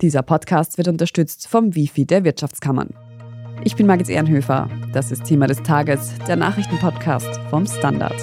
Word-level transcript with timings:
Dieser 0.00 0.22
Podcast 0.22 0.78
wird 0.78 0.88
unterstützt 0.88 1.46
vom 1.46 1.74
Wifi 1.74 2.06
der 2.06 2.24
Wirtschaftskammern. 2.24 2.94
Ich 3.64 3.76
bin 3.76 3.86
Margit 3.86 4.08
Ehrenhöfer. 4.08 4.70
Das 4.94 5.12
ist 5.12 5.24
Thema 5.24 5.46
des 5.46 5.62
Tages, 5.62 6.14
der 6.26 6.36
Nachrichtenpodcast 6.36 7.38
vom 7.50 7.66
Standard. 7.66 8.16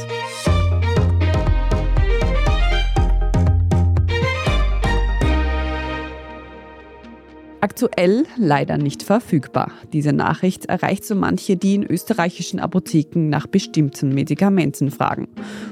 Aktuell 7.70 8.25
leider 8.38 8.77
nicht 8.77 9.04
verfügbar. 9.04 9.73
Diese 9.91 10.13
Nachricht 10.13 10.68
erreicht 10.68 11.04
so 11.04 11.15
manche, 11.15 11.57
die 11.57 11.75
in 11.75 11.83
österreichischen 11.83 12.61
Apotheken 12.61 13.27
nach 13.27 13.45
bestimmten 13.45 14.15
Medikamenten 14.15 14.89
fragen. 14.89 15.27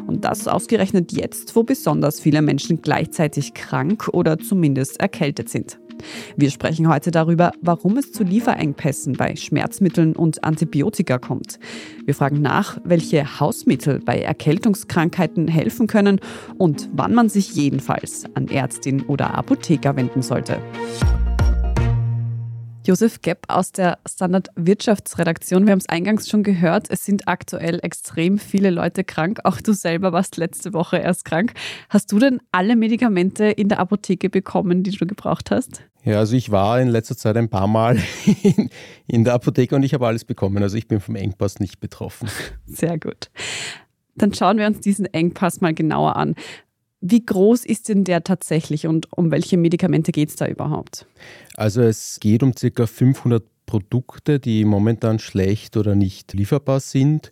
Und 0.05 0.25
das 0.25 0.50
ausgerechnet 0.50 1.14
jetzt, 1.14 1.55
wo 1.55 1.64
besonders 1.64 2.20
viele 2.20 2.42
Menschen 2.42 2.82
gleichzeitig 2.82 3.54
krank 3.54 4.10
oder 4.11 4.37
zumindest 4.37 5.00
erkältet 5.00 5.47
sind. 5.47 5.79
Wir 6.36 6.51
sprechen 6.51 6.89
heute 6.89 7.11
darüber, 7.11 7.54
warum 7.61 7.96
es 7.96 8.12
zu 8.12 8.23
Lieferengpässen 8.23 9.14
bei 9.14 9.37
Schmerzmitteln 9.37 10.18
und 10.18 10.43
Antibiotika 10.43 11.18
kommt. 11.18 11.59
Wir 12.04 12.14
fragen 12.14 12.42
nach, 12.42 12.78
welche 12.84 13.39
Hausmittel 13.39 14.01
bei 14.04 14.20
Erkältungskrankheiten 14.20 15.48
helfen 15.48 15.87
können 15.87 16.20
und 16.57 16.89
wann 16.92 17.14
man 17.14 17.29
sich 17.29 17.56
jedenfalls 17.56 18.25
an 18.34 18.50
Ärztin 18.50 19.04
oder 19.04 19.34
Apotheker 19.34 19.96
wenden 19.96 20.21
sollte. 20.21 20.59
Josef 22.86 23.24
Gepp 23.24 23.46
aus 23.48 23.71
der 23.71 23.98
Standard 24.07 24.50
Wirtschaftsredaktion. 24.56 25.66
Wir 25.66 25.71
haben 25.71 25.80
es 25.80 25.89
eingangs 25.89 26.30
schon 26.30 26.43
gehört, 26.43 26.88
es 26.92 27.04
sind 27.04 27.28
aktuell 27.28 27.80
extrem 27.82 28.38
viele 28.38 28.70
Leute 28.70 29.04
krank. 29.04 29.39
Auch 29.43 29.60
du 29.60 29.74
selber 29.74 30.14
warst 30.14 30.38
letzte 30.38 30.71
Woche 30.71 30.98
erst 30.98 31.26
krank. 31.26 31.54
Hast 31.90 32.12
du 32.12 32.20
denn 32.20 32.40
alle 32.52 32.76
Medikamente 32.76 33.45
in 33.45 33.70
der 33.70 33.80
Apotheke 33.80 34.30
bekommen, 34.30 34.84
die 34.84 34.92
du 34.92 35.08
gebraucht 35.08 35.50
hast? 35.50 35.84
Ja, 36.03 36.20
also 36.20 36.36
ich 36.36 36.52
war 36.52 36.80
in 36.80 36.90
letzter 36.90 37.18
Zeit 37.18 37.36
ein 37.38 37.50
paar 37.50 37.66
Mal 37.66 37.98
in, 38.44 38.70
in 39.08 39.24
der 39.24 39.34
Apotheke 39.34 39.76
und 39.76 39.81
ich 39.81 39.96
habe 39.96 40.06
alles 40.06 40.24
bekommen. 40.24 40.62
Also 40.62 40.78
ich 40.78 40.88
bin 40.88 41.00
vom 41.00 41.16
Engpass 41.16 41.59
nicht 41.59 41.80
betroffen. 41.80 42.30
Sehr 42.68 43.00
gut. 43.00 43.31
Dann 44.16 44.31
schauen 44.34 44.59
wir 44.59 44.68
uns 44.68 44.80
diesen 44.80 45.06
Engpass 45.08 45.59
mal 45.59 45.74
genauer 45.74 46.16
an. 46.16 46.36
Wie 47.08 47.23
groß 47.23 47.66
ist 47.66 47.89
denn 47.89 48.03
der 48.03 48.23
tatsächlich 48.23 48.88
und 48.88 49.14
um 49.16 49.30
welche 49.30 49.58
Medikamente 49.58 50.11
geht 50.11 50.30
es 50.30 50.38
da 50.38 50.48
überhaupt? 50.48 51.06
Also 51.53 51.84
es 51.84 52.20
geht 52.20 52.42
um 52.42 52.53
ca. 52.56 52.88
500 52.88 53.44
Produkte, 53.67 54.39
die 54.39 54.66
momentan 54.66 55.20
schlecht 55.20 55.78
oder 55.78 55.94
nicht 55.94 56.34
lieferbar 56.34 56.80
sind. 56.80 57.30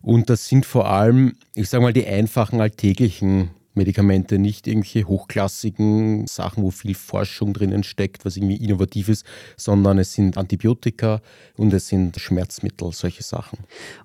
Und 0.00 0.28
das 0.28 0.48
sind 0.48 0.66
vor 0.66 0.90
allem, 0.90 1.34
ich 1.54 1.68
sage 1.68 1.84
mal, 1.84 1.92
die 1.92 2.04
einfachen 2.04 2.60
alltäglichen 2.60 3.50
Medikamente, 3.74 4.38
nicht 4.38 4.66
irgendwelche 4.66 5.06
hochklassigen 5.06 6.26
Sachen, 6.26 6.62
wo 6.62 6.70
viel 6.70 6.94
Forschung 6.94 7.54
drinnen 7.54 7.82
steckt, 7.82 8.24
was 8.24 8.36
irgendwie 8.36 8.56
innovativ 8.56 9.08
ist, 9.08 9.24
sondern 9.56 9.98
es 9.98 10.12
sind 10.12 10.36
Antibiotika 10.36 11.20
und 11.56 11.72
es 11.72 11.88
sind 11.88 12.18
Schmerzmittel, 12.18 12.92
solche 12.92 13.22
Sachen. 13.22 13.60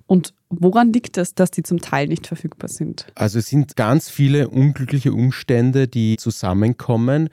Und 0.06 0.34
woran 0.48 0.92
liegt 0.92 1.18
es, 1.18 1.34
dass 1.34 1.50
die 1.50 1.62
zum 1.62 1.80
Teil 1.80 2.08
nicht 2.08 2.26
verfügbar 2.26 2.68
sind? 2.68 3.06
Also 3.14 3.38
es 3.38 3.48
sind 3.48 3.76
ganz 3.76 4.08
viele 4.08 4.48
unglückliche 4.48 5.12
Umstände, 5.12 5.88
die 5.88 6.16
zusammenkommen 6.16 7.28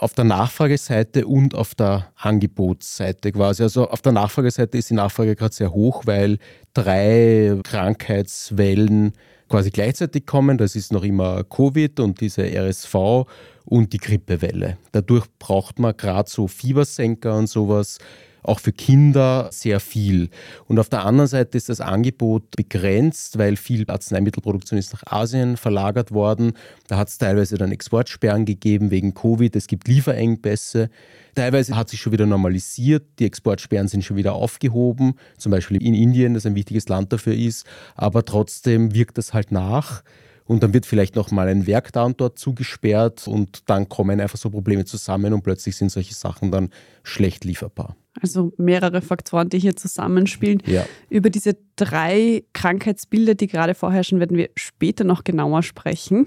auf 0.00 0.14
der 0.14 0.24
Nachfrageseite 0.24 1.26
und 1.26 1.54
auf 1.54 1.74
der 1.74 2.10
Angebotsseite 2.16 3.32
quasi. 3.32 3.62
Also 3.62 3.88
auf 3.88 4.00
der 4.00 4.12
Nachfrageseite 4.12 4.78
ist 4.78 4.88
die 4.88 4.94
Nachfrage 4.94 5.36
gerade 5.36 5.54
sehr 5.54 5.72
hoch, 5.72 6.06
weil 6.06 6.38
drei 6.72 7.58
Krankheitswellen 7.62 9.12
quasi 9.50 9.70
gleichzeitig 9.70 10.24
kommen. 10.24 10.56
Das 10.56 10.76
ist 10.76 10.92
noch 10.92 11.02
immer 11.02 11.44
Covid 11.44 12.00
und 12.00 12.20
diese 12.20 12.42
RSV 12.42 13.26
und 13.66 13.92
die 13.92 13.98
Grippewelle. 13.98 14.78
Dadurch 14.92 15.26
braucht 15.38 15.78
man 15.78 15.96
gerade 15.96 16.30
so 16.30 16.48
Fiebersenker 16.48 17.36
und 17.36 17.48
sowas 17.48 17.98
auch 18.42 18.60
für 18.60 18.72
Kinder 18.72 19.48
sehr 19.52 19.80
viel. 19.80 20.30
Und 20.66 20.78
auf 20.78 20.88
der 20.88 21.04
anderen 21.04 21.28
Seite 21.28 21.56
ist 21.56 21.68
das 21.68 21.80
Angebot 21.80 22.50
begrenzt, 22.56 23.38
weil 23.38 23.56
viel 23.56 23.84
Arzneimittelproduktion 23.88 24.78
ist 24.78 24.92
nach 24.92 25.02
Asien 25.06 25.56
verlagert 25.56 26.12
worden. 26.12 26.52
Da 26.88 26.96
hat 26.96 27.08
es 27.08 27.18
teilweise 27.18 27.56
dann 27.56 27.72
Exportsperren 27.72 28.44
gegeben 28.44 28.90
wegen 28.90 29.14
Covid. 29.14 29.54
Es 29.56 29.66
gibt 29.66 29.88
Lieferengpässe. 29.88 30.90
Teilweise 31.34 31.76
hat 31.76 31.88
sich 31.88 32.00
schon 32.00 32.12
wieder 32.12 32.26
normalisiert. 32.26 33.04
Die 33.18 33.26
Exportsperren 33.26 33.88
sind 33.88 34.04
schon 34.04 34.16
wieder 34.16 34.34
aufgehoben. 34.34 35.14
Zum 35.38 35.52
Beispiel 35.52 35.82
in 35.82 35.94
Indien, 35.94 36.34
das 36.34 36.46
ein 36.46 36.54
wichtiges 36.54 36.88
Land 36.88 37.12
dafür 37.12 37.34
ist. 37.34 37.66
Aber 37.94 38.24
trotzdem 38.24 38.94
wirkt 38.94 39.18
das 39.18 39.32
halt 39.32 39.52
nach 39.52 40.02
und 40.50 40.64
dann 40.64 40.74
wird 40.74 40.84
vielleicht 40.84 41.14
noch 41.14 41.30
mal 41.30 41.46
ein 41.46 41.68
Werk 41.68 41.92
da 41.92 42.02
und 42.02 42.20
dort 42.20 42.36
zugesperrt 42.36 43.28
und 43.28 43.70
dann 43.70 43.88
kommen 43.88 44.20
einfach 44.20 44.36
so 44.36 44.50
Probleme 44.50 44.84
zusammen 44.84 45.32
und 45.32 45.42
plötzlich 45.42 45.76
sind 45.76 45.92
solche 45.92 46.12
Sachen 46.12 46.50
dann 46.50 46.70
schlecht 47.04 47.44
lieferbar. 47.44 47.94
Also 48.20 48.52
mehrere 48.56 49.00
Faktoren, 49.00 49.48
die 49.48 49.60
hier 49.60 49.76
zusammenspielen. 49.76 50.60
Ja. 50.66 50.84
Über 51.08 51.30
diese 51.30 51.56
drei 51.76 52.42
Krankheitsbilder, 52.52 53.36
die 53.36 53.46
gerade 53.46 53.76
vorherrschen, 53.76 54.18
werden 54.18 54.36
wir 54.36 54.50
später 54.56 55.04
noch 55.04 55.22
genauer 55.22 55.62
sprechen. 55.62 56.26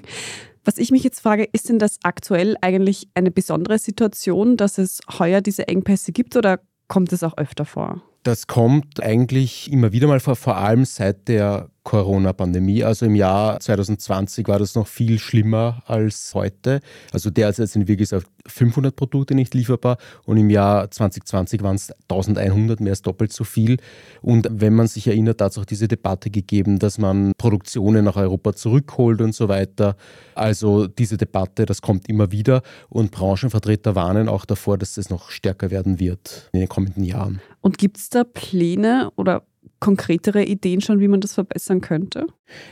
Was 0.63 0.77
ich 0.77 0.91
mich 0.91 1.03
jetzt 1.03 1.19
frage, 1.19 1.43
ist 1.51 1.67
denn 1.67 1.77
das 1.77 1.97
aktuell 2.03 2.55
eigentlich 2.61 3.09
eine 3.15 3.29
besondere 3.29 3.77
Situation, 3.77 4.55
dass 4.55 4.77
es 4.77 5.01
heuer 5.19 5.41
diese 5.41 5.67
Engpässe 5.67 6.13
gibt 6.13 6.37
oder 6.37 6.61
kommt 6.87 7.11
es 7.11 7.23
auch 7.23 7.35
öfter 7.35 7.65
vor? 7.65 8.01
Das 8.23 8.47
kommt 8.47 9.03
eigentlich 9.03 9.69
immer 9.69 9.91
wieder 9.91 10.07
mal 10.07 10.21
vor, 10.21 10.37
vor 10.37 10.55
allem 10.55 10.85
seit 10.85 11.27
der 11.27 11.69
Corona-Pandemie. 11.83 12.83
Also 12.83 13.05
im 13.05 13.15
Jahr 13.15 13.59
2020 13.59 14.47
war 14.47 14.59
das 14.59 14.75
noch 14.75 14.87
viel 14.87 15.19
schlimmer 15.19 15.83
als 15.85 16.31
heute. 16.33 16.79
Also 17.11 17.29
derzeit 17.29 17.69
sind 17.69 17.85
gesagt 17.85 18.27
500 18.45 18.95
Produkte 18.95 19.35
nicht 19.35 19.53
lieferbar 19.53 19.97
und 20.25 20.37
im 20.37 20.49
Jahr 20.49 20.89
2020 20.89 21.61
waren 21.61 21.75
es 21.75 21.91
1100, 22.09 22.79
mehr 22.79 22.91
als 22.91 23.01
doppelt 23.01 23.31
so 23.33 23.43
viel. 23.43 23.77
Und 24.21 24.47
wenn 24.51 24.73
man 24.73 24.87
sich 24.87 25.07
erinnert, 25.07 25.41
hat 25.41 25.51
es 25.51 25.57
auch 25.57 25.65
diese 25.65 25.87
Debatte 25.87 26.29
gegeben, 26.29 26.79
dass 26.79 26.97
man 26.97 27.33
Produktionen 27.37 28.05
nach 28.05 28.15
Europa 28.15 28.53
zurückholt 28.53 29.21
und 29.21 29.35
so 29.35 29.49
weiter. 29.49 29.95
Also 30.35 30.87
diese 30.87 31.17
Debatte, 31.17 31.65
das 31.65 31.81
kommt 31.81 32.09
immer 32.09 32.31
wieder 32.31 32.61
und 32.89 33.11
Branchenvertreter 33.11 33.95
warnen 33.95 34.29
auch 34.29 34.45
davor, 34.45 34.77
dass 34.77 34.97
es 34.97 35.09
noch 35.09 35.29
stärker 35.29 35.71
werden 35.71 35.99
wird 35.99 36.49
in 36.53 36.59
den 36.61 36.69
kommenden 36.69 37.03
Jahren. 37.03 37.41
Und 37.61 37.77
gibt 37.77 37.97
es 37.97 38.09
da 38.09 38.23
Pläne 38.23 39.09
oder 39.15 39.43
konkretere 39.83 40.45
Ideen 40.45 40.79
schon, 40.79 41.01
wie 41.01 41.09
man 41.09 41.19
das 41.19 41.33
verbessern 41.33 41.81
könnte? 41.81 42.27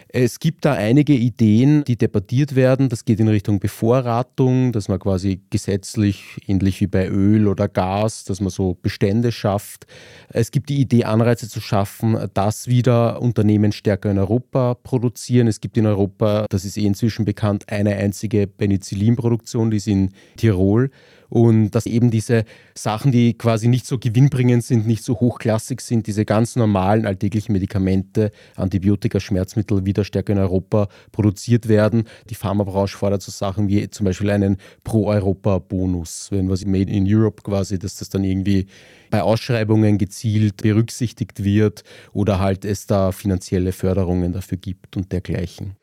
Es 0.07 0.39
gibt 0.39 0.63
da 0.63 0.75
einige 0.75 1.11
Ideen, 1.11 1.83
die 1.83 1.97
debattiert 1.97 2.55
werden. 2.55 2.87
Das 2.87 3.03
geht 3.03 3.19
in 3.19 3.27
Richtung 3.27 3.59
Bevorratung, 3.59 4.71
dass 4.71 4.87
man 4.87 4.97
quasi 4.97 5.41
gesetzlich, 5.49 6.37
ähnlich 6.47 6.79
wie 6.79 6.87
bei 6.87 7.09
Öl 7.09 7.49
oder 7.49 7.67
Gas, 7.67 8.23
dass 8.23 8.39
man 8.39 8.49
so 8.49 8.77
Bestände 8.81 9.33
schafft. 9.33 9.87
Es 10.29 10.51
gibt 10.51 10.69
die 10.69 10.79
Idee, 10.79 11.03
Anreize 11.03 11.49
zu 11.49 11.59
schaffen, 11.59 12.17
dass 12.33 12.69
wieder 12.69 13.21
Unternehmen 13.21 13.73
stärker 13.73 14.09
in 14.09 14.17
Europa 14.17 14.75
produzieren. 14.75 15.47
Es 15.47 15.59
gibt 15.59 15.75
in 15.75 15.87
Europa, 15.87 16.45
das 16.49 16.63
ist 16.63 16.77
eh 16.77 16.85
inzwischen 16.85 17.25
bekannt, 17.25 17.65
eine 17.67 17.97
einzige 17.97 18.47
Penicillinproduktion, 18.47 19.69
die 19.69 19.77
ist 19.77 19.87
in 19.87 20.11
Tirol 20.37 20.91
und 21.31 21.71
dass 21.71 21.85
eben 21.85 22.11
diese 22.11 22.43
Sachen, 22.75 23.13
die 23.13 23.37
quasi 23.37 23.69
nicht 23.69 23.85
so 23.85 23.97
gewinnbringend 23.97 24.65
sind, 24.65 24.85
nicht 24.85 25.01
so 25.01 25.21
hochklassig 25.21 25.79
sind, 25.79 26.05
diese 26.05 26.25
ganz 26.25 26.57
normalen 26.57 27.05
alltäglichen 27.05 27.53
Medikamente, 27.53 28.33
Antibiotika, 28.57 29.21
Schmerzmittel 29.21 29.85
wieder 29.85 30.03
stärker 30.03 30.33
in 30.33 30.39
Europa 30.39 30.89
produziert 31.13 31.69
werden. 31.69 32.03
Die 32.29 32.35
Pharmabranche 32.35 32.97
fordert 32.97 33.21
so 33.21 33.31
Sachen 33.31 33.69
wie 33.69 33.89
zum 33.89 34.07
Beispiel 34.07 34.29
einen 34.29 34.57
Pro-Europa-Bonus, 34.83 36.27
wenn 36.31 36.49
was 36.49 36.65
Made 36.65 36.91
in 36.91 37.05
Europe 37.07 37.43
quasi, 37.43 37.79
dass 37.79 37.95
das 37.95 38.09
dann 38.09 38.25
irgendwie 38.25 38.67
bei 39.09 39.21
Ausschreibungen 39.21 39.97
gezielt 39.97 40.57
berücksichtigt 40.57 41.45
wird 41.45 41.85
oder 42.11 42.41
halt 42.41 42.65
es 42.65 42.87
da 42.87 43.13
finanzielle 43.13 43.71
Förderungen 43.71 44.33
dafür 44.33 44.57
gibt 44.57 44.97
und 44.97 45.13
dergleichen. 45.13 45.77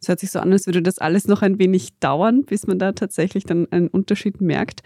Es 0.00 0.08
hört 0.08 0.20
sich 0.20 0.30
so 0.30 0.38
an, 0.40 0.52
als 0.52 0.66
würde 0.66 0.82
das 0.82 0.98
alles 0.98 1.26
noch 1.26 1.42
ein 1.42 1.58
wenig 1.58 1.98
dauern, 1.98 2.44
bis 2.44 2.66
man 2.66 2.78
da 2.78 2.92
tatsächlich 2.92 3.44
dann 3.44 3.66
einen 3.70 3.88
Unterschied 3.88 4.40
merkt. 4.40 4.82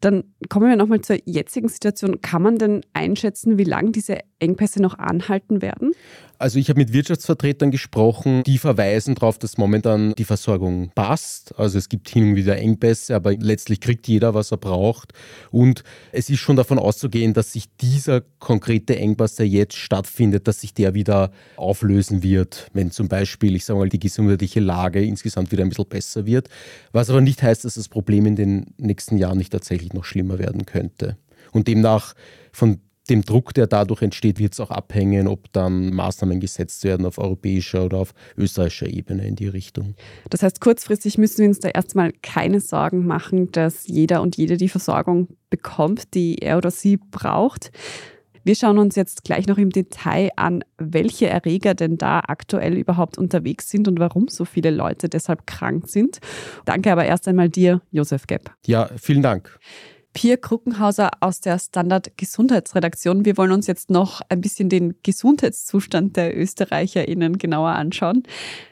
Dann 0.00 0.24
kommen 0.48 0.68
wir 0.68 0.76
nochmal 0.76 1.02
zur 1.02 1.18
jetzigen 1.24 1.68
Situation. 1.68 2.20
Kann 2.20 2.42
man 2.42 2.58
denn 2.58 2.80
einschätzen, 2.92 3.58
wie 3.58 3.64
lange 3.64 3.92
diese 3.92 4.18
Engpässe 4.40 4.80
noch 4.80 4.98
anhalten 4.98 5.62
werden? 5.62 5.92
Also 6.40 6.58
ich 6.58 6.70
habe 6.70 6.80
mit 6.80 6.94
Wirtschaftsvertretern 6.94 7.70
gesprochen, 7.70 8.42
die 8.44 8.56
verweisen 8.56 9.14
darauf, 9.14 9.38
dass 9.38 9.58
momentan 9.58 10.14
die 10.14 10.24
Versorgung 10.24 10.90
passt. 10.94 11.58
Also 11.58 11.76
es 11.76 11.90
gibt 11.90 12.08
hin 12.08 12.30
und 12.30 12.34
wieder 12.34 12.56
Engpässe, 12.56 13.14
aber 13.14 13.36
letztlich 13.36 13.78
kriegt 13.80 14.08
jeder, 14.08 14.32
was 14.32 14.50
er 14.50 14.56
braucht. 14.56 15.12
Und 15.50 15.84
es 16.12 16.30
ist 16.30 16.38
schon 16.38 16.56
davon 16.56 16.78
auszugehen, 16.78 17.34
dass 17.34 17.52
sich 17.52 17.66
dieser 17.76 18.22
konkrete 18.38 18.96
Engpass, 18.96 19.34
der 19.34 19.48
jetzt 19.48 19.76
stattfindet, 19.76 20.48
dass 20.48 20.62
sich 20.62 20.72
der 20.72 20.94
wieder 20.94 21.30
auflösen 21.56 22.22
wird, 22.22 22.68
wenn 22.72 22.90
zum 22.90 23.08
Beispiel, 23.08 23.54
ich 23.54 23.66
sage 23.66 23.78
mal, 23.78 23.90
die 23.90 24.00
gesundheitliche 24.00 24.60
Lage 24.60 25.04
insgesamt 25.04 25.52
wieder 25.52 25.62
ein 25.62 25.68
bisschen 25.68 25.90
besser 25.90 26.24
wird. 26.24 26.48
Was 26.92 27.10
aber 27.10 27.20
nicht 27.20 27.42
heißt, 27.42 27.66
dass 27.66 27.74
das 27.74 27.90
Problem 27.90 28.24
in 28.24 28.36
den 28.36 28.72
nächsten 28.78 29.18
Jahren 29.18 29.36
nicht 29.36 29.52
tatsächlich 29.52 29.92
noch 29.92 30.04
schlimmer 30.04 30.38
werden 30.38 30.64
könnte. 30.64 31.18
Und 31.52 31.68
demnach 31.68 32.14
von 32.50 32.80
dem 33.10 33.22
Druck, 33.22 33.52
der 33.52 33.66
dadurch 33.66 34.02
entsteht, 34.02 34.38
wird 34.38 34.54
es 34.54 34.60
auch 34.60 34.70
abhängen, 34.70 35.26
ob 35.26 35.52
dann 35.52 35.92
Maßnahmen 35.92 36.40
gesetzt 36.40 36.84
werden 36.84 37.04
auf 37.04 37.18
europäischer 37.18 37.84
oder 37.84 37.98
auf 37.98 38.14
österreichischer 38.36 38.86
Ebene 38.86 39.26
in 39.26 39.36
die 39.36 39.48
Richtung. 39.48 39.94
Das 40.30 40.42
heißt, 40.42 40.60
kurzfristig 40.60 41.18
müssen 41.18 41.38
wir 41.38 41.48
uns 41.48 41.60
da 41.60 41.68
erstmal 41.68 42.12
keine 42.22 42.60
Sorgen 42.60 43.06
machen, 43.06 43.50
dass 43.52 43.86
jeder 43.86 44.22
und 44.22 44.36
jede 44.36 44.56
die 44.56 44.68
Versorgung 44.68 45.28
bekommt, 45.50 46.14
die 46.14 46.38
er 46.38 46.56
oder 46.56 46.70
sie 46.70 46.96
braucht. 46.96 47.70
Wir 48.42 48.54
schauen 48.54 48.78
uns 48.78 48.96
jetzt 48.96 49.24
gleich 49.24 49.46
noch 49.46 49.58
im 49.58 49.70
Detail 49.70 50.30
an, 50.36 50.64
welche 50.78 51.26
Erreger 51.26 51.74
denn 51.74 51.98
da 51.98 52.20
aktuell 52.26 52.74
überhaupt 52.78 53.18
unterwegs 53.18 53.68
sind 53.68 53.86
und 53.86 53.98
warum 53.98 54.28
so 54.28 54.46
viele 54.46 54.70
Leute 54.70 55.10
deshalb 55.10 55.46
krank 55.46 55.88
sind. 55.88 56.20
Danke 56.64 56.90
aber 56.90 57.04
erst 57.04 57.28
einmal 57.28 57.50
dir, 57.50 57.82
Josef 57.90 58.26
Gepp. 58.26 58.50
Ja, 58.66 58.88
vielen 58.96 59.22
Dank. 59.22 59.58
Pierre 60.12 60.38
Kruckenhauser 60.38 61.10
aus 61.20 61.40
der 61.40 61.58
Standard 61.58 62.16
Gesundheitsredaktion. 62.16 63.24
Wir 63.24 63.36
wollen 63.36 63.52
uns 63.52 63.66
jetzt 63.66 63.90
noch 63.90 64.20
ein 64.28 64.40
bisschen 64.40 64.68
den 64.68 64.96
Gesundheitszustand 65.02 66.16
der 66.16 66.36
ÖsterreicherInnen 66.36 67.38
genauer 67.38 67.70
anschauen. 67.70 68.24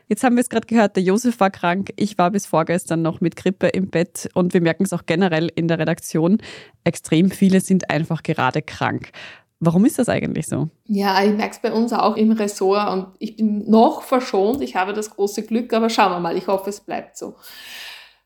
Jetzt 0.09 0.25
haben 0.25 0.37
wir 0.37 0.41
es 0.41 0.49
gerade 0.49 0.67
gehört, 0.67 0.97
der 0.97 1.03
Josef 1.03 1.39
war 1.39 1.51
krank, 1.51 1.93
ich 1.97 2.19
war 2.19 2.31
bis 2.31 2.47
vorgestern 2.47 3.03
noch 3.03 3.21
mit 3.21 3.37
Grippe 3.37 3.69
im 3.69 3.89
Bett 3.89 4.29
und 4.35 4.55
wir 4.55 4.61
merken 4.61 4.85
es 4.85 4.93
auch 4.93 5.07
generell 5.07 5.51
in 5.55 5.69
der 5.69 5.79
Redaktion. 5.79 6.39
Extrem 6.83 7.31
viele 7.31 7.61
sind 7.61 7.91
einfach 7.91 8.23
gerade 8.23 8.63
krank. 8.63 9.13
Warum 9.61 9.85
ist 9.85 9.99
das 9.99 10.09
eigentlich 10.09 10.47
so? 10.47 10.69
Ja, 10.87 11.23
ich 11.23 11.35
merke 11.35 11.55
es 11.55 11.59
bei 11.61 11.73
uns 11.73 11.93
auch 11.93 12.17
im 12.17 12.33
Ressort 12.33 12.93
und 12.93 13.07
ich 13.19 13.37
bin 13.37 13.69
noch 13.69 14.03
verschont. 14.03 14.63
Ich 14.63 14.77
habe 14.77 14.93
das 14.93 15.11
große 15.11 15.43
Glück, 15.43 15.73
aber 15.73 15.91
schauen 15.91 16.13
wir 16.13 16.21
mal. 16.21 16.37
Ich 16.37 16.47
hoffe, 16.47 16.71
es 16.71 16.81
bleibt 16.81 17.17
so. 17.17 17.35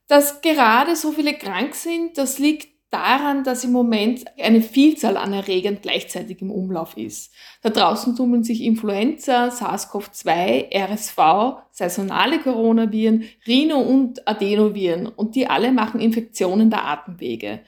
Dass 0.08 0.42
gerade 0.42 0.94
so 0.94 1.12
viele 1.12 1.34
krank 1.34 1.74
sind, 1.74 2.18
das 2.18 2.38
liegt 2.38 2.71
daran, 2.92 3.42
dass 3.42 3.64
im 3.64 3.72
Moment 3.72 4.24
eine 4.38 4.60
Vielzahl 4.60 5.16
an 5.16 5.32
Erregern 5.32 5.78
gleichzeitig 5.80 6.42
im 6.42 6.50
Umlauf 6.50 6.96
ist. 6.96 7.32
Da 7.62 7.70
draußen 7.70 8.14
tummeln 8.14 8.44
sich 8.44 8.62
Influenza, 8.62 9.48
SARS-CoV-2, 9.48 10.70
RSV, 10.74 11.62
saisonale 11.70 12.38
Coronaviren, 12.40 13.24
Rhino- 13.46 13.80
und 13.80 14.28
Adenoviren 14.28 15.06
und 15.06 15.34
die 15.34 15.46
alle 15.46 15.72
machen 15.72 16.00
Infektionen 16.00 16.68
der 16.68 16.84
Atemwege. 16.84 17.60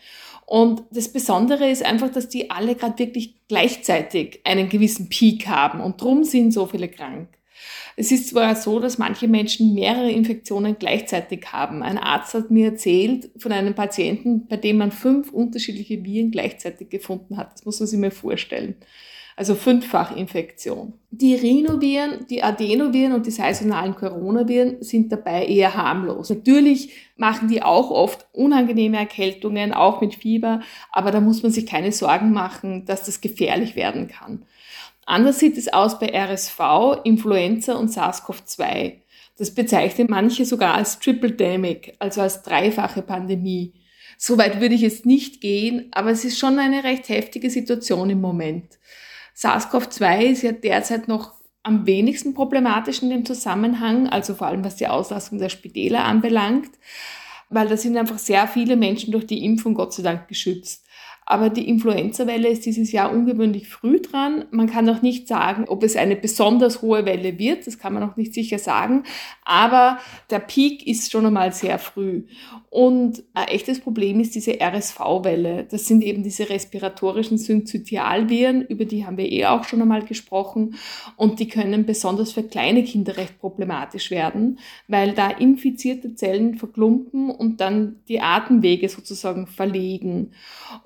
Und 0.46 0.84
das 0.90 1.10
Besondere 1.10 1.70
ist 1.70 1.84
einfach, 1.84 2.10
dass 2.10 2.28
die 2.28 2.50
alle 2.50 2.74
gerade 2.74 2.98
wirklich 2.98 3.36
gleichzeitig 3.48 4.40
einen 4.44 4.68
gewissen 4.68 5.08
Peak 5.08 5.48
haben 5.48 5.80
und 5.80 6.00
drum 6.00 6.24
sind 6.24 6.52
so 6.52 6.66
viele 6.66 6.88
krank. 6.88 7.28
Es 7.96 8.10
ist 8.10 8.28
zwar 8.28 8.56
so, 8.56 8.80
dass 8.80 8.98
manche 8.98 9.28
Menschen 9.28 9.74
mehrere 9.74 10.10
Infektionen 10.10 10.76
gleichzeitig 10.78 11.46
haben. 11.52 11.82
Ein 11.82 11.98
Arzt 11.98 12.34
hat 12.34 12.50
mir 12.50 12.70
erzählt 12.70 13.30
von 13.38 13.52
einem 13.52 13.74
Patienten, 13.74 14.46
bei 14.48 14.56
dem 14.56 14.78
man 14.78 14.90
fünf 14.90 15.32
unterschiedliche 15.32 16.04
Viren 16.04 16.30
gleichzeitig 16.30 16.90
gefunden 16.90 17.36
hat. 17.36 17.52
Das 17.52 17.64
muss 17.64 17.80
man 17.80 17.86
sich 17.86 17.98
mal 17.98 18.10
vorstellen 18.10 18.76
also 19.36 19.54
Fünffachinfektion. 19.54 20.94
Die 21.10 21.34
Rhinoviren, 21.34 22.26
die 22.28 22.42
Adenoviren 22.42 23.12
und 23.12 23.26
die 23.26 23.30
saisonalen 23.30 23.94
Coronaviren 23.94 24.82
sind 24.82 25.10
dabei 25.10 25.46
eher 25.46 25.74
harmlos. 25.74 26.30
Natürlich 26.30 26.92
machen 27.16 27.48
die 27.48 27.62
auch 27.62 27.90
oft 27.90 28.26
unangenehme 28.32 28.96
Erkältungen, 28.96 29.72
auch 29.72 30.00
mit 30.00 30.14
Fieber, 30.14 30.60
aber 30.92 31.10
da 31.10 31.20
muss 31.20 31.42
man 31.42 31.52
sich 31.52 31.66
keine 31.66 31.92
Sorgen 31.92 32.32
machen, 32.32 32.84
dass 32.86 33.04
das 33.04 33.20
gefährlich 33.20 33.74
werden 33.76 34.08
kann. 34.08 34.44
Anders 35.06 35.38
sieht 35.38 35.58
es 35.58 35.72
aus 35.72 35.98
bei 35.98 36.08
RSV, 36.08 37.02
Influenza 37.04 37.74
und 37.74 37.90
SARS-CoV-2. 37.90 39.00
Das 39.36 39.54
bezeichnen 39.54 40.06
manche 40.10 40.44
sogar 40.44 40.74
als 40.74 40.98
Triple-Demic, 41.00 41.96
also 41.98 42.20
als 42.20 42.42
dreifache 42.42 43.02
Pandemie. 43.02 43.74
Soweit 44.16 44.60
würde 44.60 44.74
ich 44.74 44.82
jetzt 44.82 45.06
nicht 45.06 45.40
gehen, 45.40 45.88
aber 45.92 46.10
es 46.10 46.24
ist 46.24 46.38
schon 46.38 46.58
eine 46.58 46.84
recht 46.84 47.08
heftige 47.08 47.50
Situation 47.50 48.10
im 48.10 48.20
Moment. 48.20 48.78
SARS-CoV-2 49.36 50.20
ist 50.22 50.42
ja 50.42 50.52
derzeit 50.52 51.08
noch 51.08 51.34
am 51.64 51.86
wenigsten 51.86 52.34
problematisch 52.34 53.02
in 53.02 53.10
dem 53.10 53.24
Zusammenhang, 53.24 54.08
also 54.08 54.34
vor 54.34 54.46
allem 54.46 54.64
was 54.64 54.76
die 54.76 54.86
Auslastung 54.86 55.38
der 55.38 55.48
Spitäler 55.48 56.04
anbelangt, 56.04 56.70
weil 57.48 57.68
da 57.68 57.76
sind 57.76 57.96
einfach 57.96 58.18
sehr 58.18 58.46
viele 58.46 58.76
Menschen 58.76 59.12
durch 59.12 59.26
die 59.26 59.44
Impfung 59.44 59.74
Gott 59.74 59.94
sei 59.94 60.02
Dank 60.02 60.28
geschützt. 60.28 60.83
Aber 61.26 61.48
die 61.48 61.68
Influenza-Welle 61.68 62.48
ist 62.48 62.66
dieses 62.66 62.92
Jahr 62.92 63.10
ungewöhnlich 63.10 63.68
früh 63.68 64.00
dran. 64.00 64.44
Man 64.50 64.68
kann 64.68 64.88
auch 64.88 65.00
nicht 65.00 65.26
sagen, 65.26 65.64
ob 65.68 65.82
es 65.82 65.96
eine 65.96 66.16
besonders 66.16 66.82
hohe 66.82 67.06
Welle 67.06 67.38
wird. 67.38 67.66
Das 67.66 67.78
kann 67.78 67.94
man 67.94 68.02
auch 68.02 68.16
nicht 68.16 68.34
sicher 68.34 68.58
sagen. 68.58 69.04
Aber 69.44 69.98
der 70.30 70.40
Peak 70.40 70.86
ist 70.86 71.10
schon 71.10 71.24
einmal 71.24 71.52
sehr 71.52 71.78
früh. 71.78 72.24
Und 72.68 73.22
ein 73.34 73.48
echtes 73.48 73.80
Problem 73.80 74.20
ist 74.20 74.34
diese 74.34 74.60
RSV-Welle. 74.60 75.64
Das 75.70 75.86
sind 75.86 76.02
eben 76.02 76.24
diese 76.24 76.50
respiratorischen 76.50 77.38
Synzytialviren, 77.38 78.62
über 78.62 78.84
die 78.84 79.06
haben 79.06 79.16
wir 79.16 79.30
eh 79.30 79.46
auch 79.46 79.64
schon 79.64 79.80
einmal 79.80 80.04
gesprochen. 80.04 80.74
Und 81.16 81.38
die 81.38 81.48
können 81.48 81.86
besonders 81.86 82.32
für 82.32 82.42
kleine 82.42 82.82
Kinder 82.82 83.16
recht 83.16 83.38
problematisch 83.38 84.10
werden, 84.10 84.58
weil 84.88 85.12
da 85.12 85.30
infizierte 85.30 86.16
Zellen 86.16 86.56
verklumpen 86.56 87.30
und 87.30 87.60
dann 87.60 88.00
die 88.08 88.20
Atemwege 88.20 88.88
sozusagen 88.88 89.46
verlegen. 89.46 90.32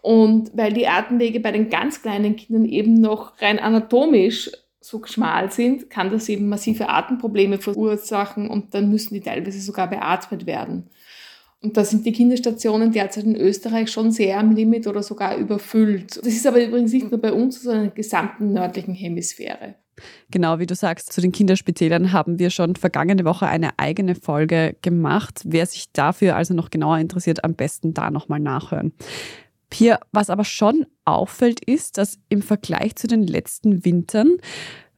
Und 0.02 0.27
weil 0.54 0.72
die 0.72 0.88
Atemwege 0.88 1.40
bei 1.40 1.52
den 1.52 1.70
ganz 1.70 2.02
kleinen 2.02 2.36
Kindern 2.36 2.64
eben 2.64 2.94
noch 2.94 3.40
rein 3.40 3.58
anatomisch 3.58 4.50
so 4.80 5.02
schmal 5.04 5.50
sind, 5.50 5.90
kann 5.90 6.10
das 6.10 6.28
eben 6.28 6.48
massive 6.48 6.88
Atemprobleme 6.88 7.58
verursachen 7.58 8.48
und 8.48 8.74
dann 8.74 8.90
müssen 8.90 9.14
die 9.14 9.20
teilweise 9.20 9.60
sogar 9.60 9.88
beatmet 9.88 10.46
werden. 10.46 10.88
Und 11.60 11.76
da 11.76 11.84
sind 11.84 12.06
die 12.06 12.12
Kinderstationen 12.12 12.92
derzeit 12.92 13.24
in 13.24 13.34
Österreich 13.34 13.90
schon 13.90 14.12
sehr 14.12 14.38
am 14.38 14.54
Limit 14.54 14.86
oder 14.86 15.02
sogar 15.02 15.36
überfüllt. 15.36 16.16
Das 16.16 16.28
ist 16.28 16.46
aber 16.46 16.64
übrigens 16.64 16.92
nicht 16.92 17.10
nur 17.10 17.20
bei 17.20 17.32
uns, 17.32 17.62
sondern 17.62 17.84
in 17.84 17.88
der 17.88 17.96
gesamten 17.96 18.52
nördlichen 18.52 18.94
Hemisphäre. 18.94 19.74
Genau, 20.30 20.60
wie 20.60 20.66
du 20.66 20.76
sagst, 20.76 21.12
zu 21.12 21.20
den 21.20 21.32
Kinderspitälern 21.32 22.12
haben 22.12 22.38
wir 22.38 22.50
schon 22.50 22.76
vergangene 22.76 23.24
Woche 23.24 23.48
eine 23.48 23.70
eigene 23.78 24.14
Folge 24.14 24.76
gemacht. 24.82 25.42
Wer 25.44 25.66
sich 25.66 25.92
dafür 25.92 26.36
also 26.36 26.54
noch 26.54 26.70
genauer 26.70 26.98
interessiert, 26.98 27.42
am 27.42 27.54
besten 27.54 27.94
da 27.94 28.10
nochmal 28.12 28.38
nachhören. 28.38 28.92
Pia, 29.70 29.98
was 30.12 30.30
aber 30.30 30.44
schon 30.44 30.86
auffällt, 31.04 31.64
ist, 31.64 31.98
dass 31.98 32.18
im 32.28 32.42
Vergleich 32.42 32.96
zu 32.96 33.06
den 33.06 33.22
letzten 33.22 33.84
Wintern, 33.84 34.38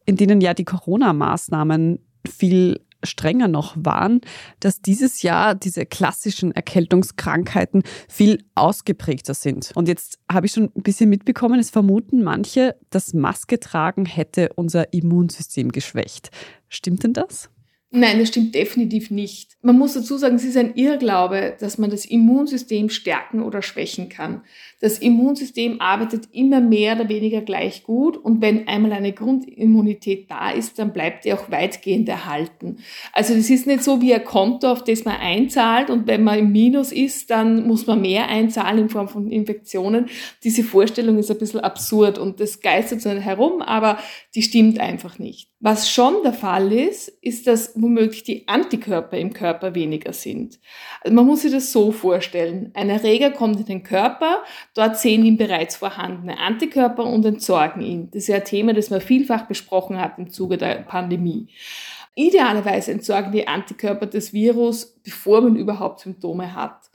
in 0.04 0.16
denen 0.16 0.40
ja 0.40 0.54
die 0.54 0.64
Corona-Maßnahmen 0.64 2.00
viel 2.28 2.80
strenger 3.02 3.48
noch 3.48 3.74
waren, 3.78 4.20
dass 4.60 4.82
dieses 4.82 5.22
Jahr 5.22 5.54
diese 5.54 5.86
klassischen 5.86 6.52
Erkältungskrankheiten 6.52 7.82
viel 8.08 8.44
ausgeprägter 8.54 9.34
sind. 9.34 9.72
Und 9.74 9.88
jetzt 9.88 10.18
habe 10.30 10.46
ich 10.46 10.52
schon 10.52 10.70
ein 10.76 10.82
bisschen 10.82 11.08
mitbekommen, 11.08 11.58
es 11.58 11.70
vermuten 11.70 12.22
manche, 12.22 12.76
dass 12.90 13.14
Maske 13.14 13.58
tragen 13.58 14.04
hätte 14.04 14.50
unser 14.54 14.92
Immunsystem 14.92 15.72
geschwächt. 15.72 16.30
Stimmt 16.68 17.04
denn 17.04 17.12
das? 17.12 17.50
Nein, 17.92 18.20
das 18.20 18.28
stimmt 18.28 18.54
definitiv 18.54 19.10
nicht. 19.10 19.56
Man 19.62 19.76
muss 19.76 19.94
dazu 19.94 20.16
sagen, 20.16 20.36
es 20.36 20.44
ist 20.44 20.56
ein 20.56 20.76
Irrglaube, 20.76 21.56
dass 21.58 21.76
man 21.76 21.90
das 21.90 22.04
Immunsystem 22.04 22.88
stärken 22.88 23.42
oder 23.42 23.62
schwächen 23.62 24.08
kann. 24.08 24.42
Das 24.78 25.00
Immunsystem 25.00 25.80
arbeitet 25.80 26.28
immer 26.30 26.60
mehr 26.60 26.94
oder 26.94 27.08
weniger 27.08 27.40
gleich 27.40 27.82
gut 27.82 28.16
und 28.16 28.40
wenn 28.42 28.68
einmal 28.68 28.92
eine 28.92 29.12
Grundimmunität 29.12 30.30
da 30.30 30.52
ist, 30.52 30.78
dann 30.78 30.92
bleibt 30.92 31.24
die 31.24 31.32
auch 31.32 31.50
weitgehend 31.50 32.08
erhalten. 32.08 32.76
Also 33.12 33.34
das 33.34 33.50
ist 33.50 33.66
nicht 33.66 33.82
so 33.82 34.00
wie 34.00 34.14
ein 34.14 34.24
Konto, 34.24 34.70
auf 34.70 34.84
das 34.84 35.04
man 35.04 35.16
einzahlt 35.16 35.90
und 35.90 36.06
wenn 36.06 36.22
man 36.22 36.38
im 36.38 36.52
Minus 36.52 36.92
ist, 36.92 37.30
dann 37.30 37.66
muss 37.66 37.88
man 37.88 38.02
mehr 38.02 38.28
einzahlen 38.28 38.78
in 38.78 38.88
Form 38.88 39.08
von 39.08 39.28
Infektionen. 39.32 40.06
Diese 40.44 40.62
Vorstellung 40.62 41.18
ist 41.18 41.32
ein 41.32 41.38
bisschen 41.38 41.60
absurd 41.60 42.18
und 42.18 42.38
das 42.38 42.60
geistert 42.60 43.00
so 43.00 43.10
herum, 43.10 43.62
aber 43.62 43.98
die 44.36 44.42
stimmt 44.42 44.78
einfach 44.78 45.18
nicht. 45.18 45.49
Was 45.62 45.90
schon 45.90 46.22
der 46.22 46.32
Fall 46.32 46.72
ist, 46.72 47.08
ist, 47.20 47.46
dass 47.46 47.72
womöglich 47.74 48.22
die 48.22 48.48
Antikörper 48.48 49.18
im 49.18 49.34
Körper 49.34 49.74
weniger 49.74 50.14
sind. 50.14 50.58
Also 51.02 51.14
man 51.14 51.26
muss 51.26 51.42
sich 51.42 51.52
das 51.52 51.70
so 51.70 51.92
vorstellen. 51.92 52.70
Ein 52.72 52.88
Erreger 52.88 53.30
kommt 53.30 53.60
in 53.60 53.66
den 53.66 53.82
Körper, 53.82 54.42
Dort 54.74 54.98
sehen 54.98 55.24
ihn 55.24 55.36
bereits 55.36 55.76
vorhandene 55.76 56.38
Antikörper 56.38 57.04
und 57.04 57.26
entsorgen 57.26 57.82
ihn. 57.82 58.10
Das 58.10 58.22
ist 58.22 58.28
ja 58.28 58.36
ein 58.36 58.44
Thema, 58.44 58.72
das 58.72 58.88
man 58.88 59.02
vielfach 59.02 59.42
besprochen 59.42 60.00
hat 60.00 60.18
im 60.18 60.30
Zuge 60.30 60.56
der 60.56 60.76
Pandemie. 60.76 61.48
Idealerweise 62.14 62.92
entsorgen 62.92 63.32
die 63.32 63.46
Antikörper 63.46 64.06
das 64.06 64.32
Virus, 64.32 64.98
bevor 65.04 65.42
man 65.42 65.56
überhaupt 65.56 66.00
Symptome 66.00 66.54
hat. 66.54 66.89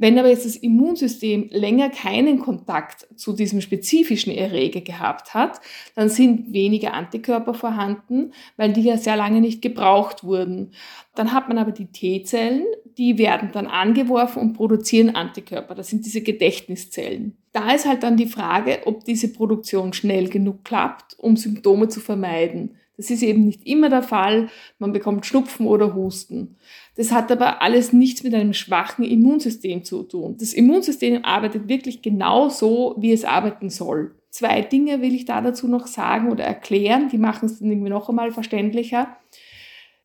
Wenn 0.00 0.18
aber 0.18 0.30
jetzt 0.30 0.46
das 0.46 0.56
Immunsystem 0.56 1.50
länger 1.50 1.90
keinen 1.90 2.38
Kontakt 2.38 3.06
zu 3.16 3.34
diesem 3.34 3.60
spezifischen 3.60 4.32
Erreger 4.32 4.80
gehabt 4.80 5.34
hat, 5.34 5.60
dann 5.94 6.08
sind 6.08 6.54
weniger 6.54 6.94
Antikörper 6.94 7.52
vorhanden, 7.52 8.32
weil 8.56 8.72
die 8.72 8.80
ja 8.80 8.96
sehr 8.96 9.16
lange 9.16 9.42
nicht 9.42 9.60
gebraucht 9.60 10.24
wurden. 10.24 10.70
Dann 11.14 11.34
hat 11.34 11.48
man 11.48 11.58
aber 11.58 11.72
die 11.72 11.92
T-Zellen, 11.92 12.64
die 12.96 13.18
werden 13.18 13.50
dann 13.52 13.66
angeworfen 13.66 14.40
und 14.40 14.52
produzieren 14.54 15.14
Antikörper. 15.14 15.74
Das 15.74 15.90
sind 15.90 16.06
diese 16.06 16.22
Gedächtniszellen. 16.22 17.36
Da 17.52 17.74
ist 17.74 17.86
halt 17.86 18.02
dann 18.02 18.16
die 18.16 18.26
Frage, 18.26 18.78
ob 18.86 19.04
diese 19.04 19.30
Produktion 19.30 19.92
schnell 19.92 20.30
genug 20.30 20.64
klappt, 20.64 21.18
um 21.18 21.36
Symptome 21.36 21.88
zu 21.88 22.00
vermeiden. 22.00 22.79
Das 23.00 23.08
ist 23.08 23.22
eben 23.22 23.46
nicht 23.46 23.66
immer 23.66 23.88
der 23.88 24.02
Fall. 24.02 24.50
Man 24.78 24.92
bekommt 24.92 25.24
Schnupfen 25.24 25.66
oder 25.66 25.94
Husten. 25.94 26.56
Das 26.96 27.12
hat 27.12 27.32
aber 27.32 27.62
alles 27.62 27.94
nichts 27.94 28.22
mit 28.22 28.34
einem 28.34 28.52
schwachen 28.52 29.06
Immunsystem 29.06 29.84
zu 29.84 30.02
tun. 30.02 30.36
Das 30.38 30.52
Immunsystem 30.52 31.24
arbeitet 31.24 31.66
wirklich 31.66 32.02
genau 32.02 32.50
so, 32.50 32.94
wie 32.98 33.12
es 33.12 33.24
arbeiten 33.24 33.70
soll. 33.70 34.14
Zwei 34.28 34.60
Dinge 34.60 35.00
will 35.00 35.14
ich 35.14 35.24
da 35.24 35.40
dazu 35.40 35.66
noch 35.66 35.86
sagen 35.86 36.30
oder 36.30 36.44
erklären, 36.44 37.08
die 37.08 37.16
machen 37.16 37.46
es 37.46 37.58
dann 37.58 37.70
irgendwie 37.70 37.88
noch 37.88 38.10
einmal 38.10 38.32
verständlicher. 38.32 39.16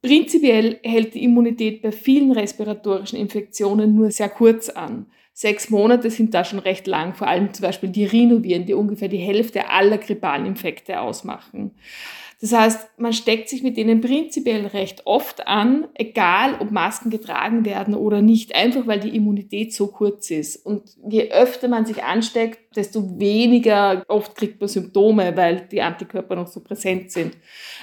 Prinzipiell 0.01 0.79
hält 0.81 1.15
die 1.15 1.23
Immunität 1.25 1.81
bei 1.81 1.91
vielen 1.91 2.31
respiratorischen 2.31 3.19
Infektionen 3.19 3.93
nur 3.93 4.09
sehr 4.11 4.29
kurz 4.29 4.69
an. 4.69 5.07
Sechs 5.33 5.69
Monate 5.69 6.09
sind 6.11 6.33
da 6.33 6.45
schon 6.45 6.59
recht 6.59 6.87
lang, 6.87 7.13
vor 7.13 7.27
allem 7.27 7.53
zum 7.53 7.63
Beispiel 7.63 7.89
die 7.89 8.05
Rhinoviren, 8.05 8.65
die 8.65 8.73
ungefähr 8.73 9.09
die 9.09 9.17
Hälfte 9.17 9.69
aller 9.69 9.97
grippalen 9.97 10.45
Infekte 10.45 11.01
ausmachen. 11.01 11.71
Das 12.41 12.51
heißt, 12.53 12.99
man 12.99 13.13
steckt 13.13 13.49
sich 13.49 13.63
mit 13.63 13.77
denen 13.77 14.01
prinzipiell 14.01 14.65
recht 14.67 15.03
oft 15.05 15.47
an, 15.47 15.87
egal 15.93 16.55
ob 16.59 16.71
Masken 16.71 17.09
getragen 17.09 17.65
werden 17.65 17.95
oder 17.95 18.21
nicht, 18.21 18.55
einfach 18.55 18.85
weil 18.87 18.99
die 18.99 19.15
Immunität 19.15 19.73
so 19.73 19.87
kurz 19.87 20.31
ist. 20.31 20.65
Und 20.65 20.83
je 21.07 21.31
öfter 21.31 21.67
man 21.67 21.85
sich 21.85 22.03
ansteckt, 22.03 22.75
desto 22.75 23.19
weniger 23.19 24.03
oft 24.07 24.35
kriegt 24.35 24.59
man 24.59 24.67
Symptome, 24.67 25.35
weil 25.35 25.67
die 25.71 25.81
Antikörper 25.81 26.35
noch 26.35 26.47
so 26.47 26.61
präsent 26.61 27.11
sind. 27.11 27.37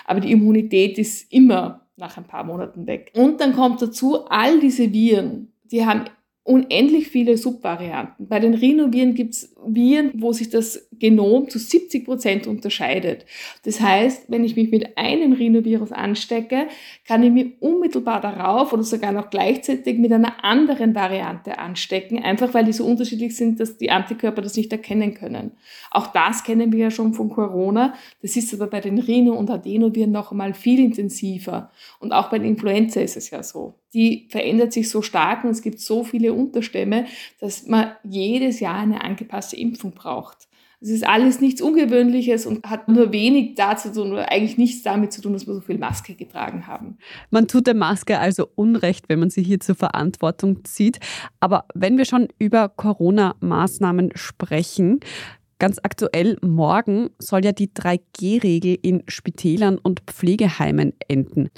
Aber 0.05 0.21
die 0.21 0.33
Immunität 0.33 0.99
ist 0.99 1.33
immer 1.33 1.87
nach 1.97 2.17
ein 2.17 2.25
paar 2.25 2.45
Monaten 2.45 2.87
weg. 2.87 3.13
Und 3.15 3.41
dann 3.41 3.55
kommt 3.55 3.81
dazu, 3.81 4.27
all 4.27 4.61
diese 4.61 4.93
Viren, 4.93 5.53
die 5.65 5.87
haben 5.87 6.05
unendlich 6.45 7.07
viele 7.07 7.37
Subvarianten. 7.37 8.27
Bei 8.27 8.41
den 8.41 8.55
Rhinoviren 8.55 9.15
gibt 9.15 9.35
es 9.35 9.55
Viren, 9.65 10.11
wo 10.15 10.33
sich 10.33 10.51
das 10.51 10.89
Genom 10.91 11.49
zu 11.49 11.61
70 11.61 12.05
Prozent 12.05 12.47
unterscheidet. 12.49 13.27
Das 13.65 13.81
heißt, 13.81 14.25
wenn 14.27 14.43
ich 14.43 14.57
mich 14.57 14.73
mit 14.73 14.99
einem 14.99 15.35
Rhinovirus 15.35 15.93
anstecke, 15.93 16.67
kann 17.07 17.23
ich 17.23 17.31
mich 17.31 17.53
unmittelbar 17.61 18.21
darauf 18.21 18.73
oder 18.73 18.83
sogar 18.83 19.13
noch 19.13 19.31
gleichzeitig 19.31 19.99
mit 19.99 20.13
einer 20.13 20.45
anderen 20.45 20.97
Variante 20.97 21.59
anstecken, 21.59 22.19
einfach 22.19 22.53
weil 22.55 22.65
die 22.65 22.73
so 22.73 22.85
unterschiedlich 22.85 23.37
sind, 23.37 23.61
dass 23.61 23.79
die 23.79 23.93
Antikörper 23.93 24.43
das 24.43 24.57
nicht 24.57 24.73
erkennen 24.73 25.15
können. 25.15 25.53
Auch 25.93 26.09
das 26.09 26.43
kennen 26.43 26.73
wir 26.73 26.81
ja 26.81 26.91
schon 26.91 27.15
von 27.15 27.31
Corona. 27.31 27.95
Das 28.21 28.35
ist 28.35 28.53
aber 28.53 28.67
bei 28.67 28.81
den 28.81 28.99
Rhino- 28.99 29.39
und 29.39 29.49
Adenoviren 29.49 30.11
noch 30.11 30.33
einmal 30.33 30.55
viel 30.55 30.81
intensiver. 30.81 31.71
Und 32.01 32.13
auch 32.13 32.31
bei 32.31 32.41
den 32.41 32.49
Influenza 32.49 33.01
ist 33.01 33.17
es 33.17 33.31
ja 33.31 33.45
so. 33.45 33.75
Die 33.95 34.27
verändert 34.31 34.73
sich 34.73 34.89
so 34.89 35.03
stark 35.03 35.45
und 35.45 35.51
es 35.51 35.63
gibt 35.63 35.81
so 35.81 36.05
viele 36.05 36.33
Unterstämme, 36.33 37.07
dass 37.41 37.67
man 37.67 37.93
jedes 38.03 38.61
Jahr 38.61 38.79
eine 38.79 39.03
angepasste 39.03 39.57
Impfung 39.57 39.93
braucht. 39.93 40.49
Es 40.83 40.89
ist 40.89 41.07
alles 41.07 41.41
nichts 41.41 41.63
Ungewöhnliches 41.63 42.45
und 42.45 42.69
hat 42.69 42.89
nur 42.89 43.13
wenig 43.13 43.55
dazu 43.55 43.93
zu 43.93 44.03
tun 44.03 44.13
oder 44.13 44.33
eigentlich 44.33 44.59
nichts 44.59 44.83
damit 44.83 45.13
zu 45.13 45.23
tun, 45.23 45.33
dass 45.33 45.47
wir 45.47 45.55
so 45.55 45.61
viel 45.61 45.79
Maske 45.79 46.17
getragen 46.17 46.67
haben. 46.67 46.99
Man 47.31 47.47
tut 47.47 47.69
der 47.69 47.75
Maske 47.75 48.19
also 48.19 48.49
Unrecht, 48.57 49.09
wenn 49.09 49.21
man 49.21 49.31
sie 49.31 49.45
hier 49.45 49.61
zur 49.61 49.77
Verantwortung 49.77 50.65
zieht. 50.65 50.99
Aber 51.39 51.67
wenn 51.75 51.99
wir 51.99 52.05
schon 52.05 52.27
über 52.39 52.69
Corona-Maßnahmen 52.69 54.11
sprechen, 54.17 55.01
Ganz 55.63 55.79
aktuell, 55.81 56.39
morgen 56.43 57.11
soll 57.21 57.45
ja 57.45 57.53
die 57.53 57.69
3G-Regel 57.69 58.77
in 58.83 59.05
Spitälern 59.07 59.79
und 59.79 60.01
Pflegeheimen 60.09 60.93
enden. 61.07 61.51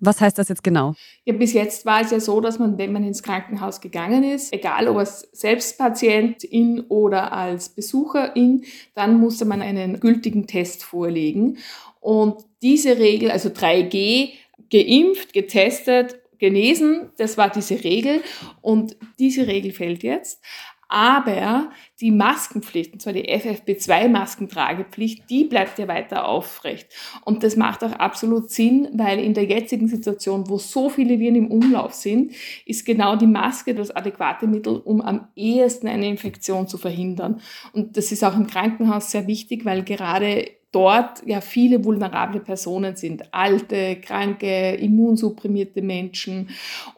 Was 0.00 0.20
heißt 0.20 0.38
das 0.38 0.48
jetzt 0.48 0.62
genau? 0.62 0.94
Ja, 1.24 1.34
bis 1.34 1.52
jetzt 1.52 1.84
war 1.86 2.02
es 2.02 2.10
ja 2.10 2.20
so, 2.20 2.40
dass 2.40 2.58
man, 2.58 2.78
wenn 2.78 2.92
man 2.92 3.04
ins 3.04 3.22
Krankenhaus 3.22 3.80
gegangen 3.80 4.24
ist, 4.24 4.52
egal 4.52 4.88
ob 4.88 4.98
als 4.98 5.28
Selbstpatientin 5.32 6.80
oder 6.88 7.32
als 7.32 7.68
Besucherin, 7.68 8.64
dann 8.94 9.18
musste 9.18 9.44
man 9.44 9.62
einen 9.62 10.00
gültigen 10.00 10.46
Test 10.46 10.84
vorlegen. 10.84 11.58
Und 12.00 12.44
diese 12.62 12.98
Regel, 12.98 13.30
also 13.30 13.48
3G, 13.48 14.30
geimpft, 14.70 15.32
getestet, 15.32 16.18
genesen, 16.38 17.10
das 17.16 17.36
war 17.36 17.50
diese 17.50 17.82
Regel. 17.82 18.22
Und 18.60 18.96
diese 19.18 19.46
Regel 19.46 19.72
fällt 19.72 20.02
jetzt. 20.02 20.40
Aber 20.88 21.70
die 22.00 22.10
Maskenpflicht, 22.10 22.94
und 22.94 23.02
zwar 23.02 23.12
die 23.12 23.28
FFP2-Maskentragepflicht, 23.28 25.28
die 25.28 25.44
bleibt 25.44 25.78
ja 25.78 25.86
weiter 25.86 26.26
aufrecht. 26.26 26.88
Und 27.24 27.42
das 27.42 27.56
macht 27.56 27.84
auch 27.84 27.92
absolut 27.92 28.50
Sinn, 28.50 28.88
weil 28.94 29.18
in 29.18 29.34
der 29.34 29.44
jetzigen 29.44 29.86
Situation, 29.86 30.48
wo 30.48 30.56
so 30.56 30.88
viele 30.88 31.18
Viren 31.18 31.36
im 31.36 31.50
Umlauf 31.50 31.92
sind, 31.92 32.32
ist 32.64 32.86
genau 32.86 33.16
die 33.16 33.26
Maske 33.26 33.74
das 33.74 33.90
adäquate 33.90 34.46
Mittel, 34.46 34.78
um 34.78 35.02
am 35.02 35.28
ehesten 35.36 35.88
eine 35.88 36.08
Infektion 36.08 36.68
zu 36.68 36.78
verhindern. 36.78 37.42
Und 37.72 37.98
das 37.98 38.10
ist 38.10 38.24
auch 38.24 38.34
im 38.34 38.46
Krankenhaus 38.46 39.10
sehr 39.10 39.26
wichtig, 39.26 39.66
weil 39.66 39.84
gerade 39.84 40.46
dort 40.78 41.26
ja 41.26 41.40
viele 41.40 41.84
vulnerable 41.84 42.38
Personen 42.38 42.94
sind, 42.94 43.34
alte, 43.34 43.96
kranke, 43.96 44.74
immunsupprimierte 44.76 45.82
Menschen. 45.82 46.50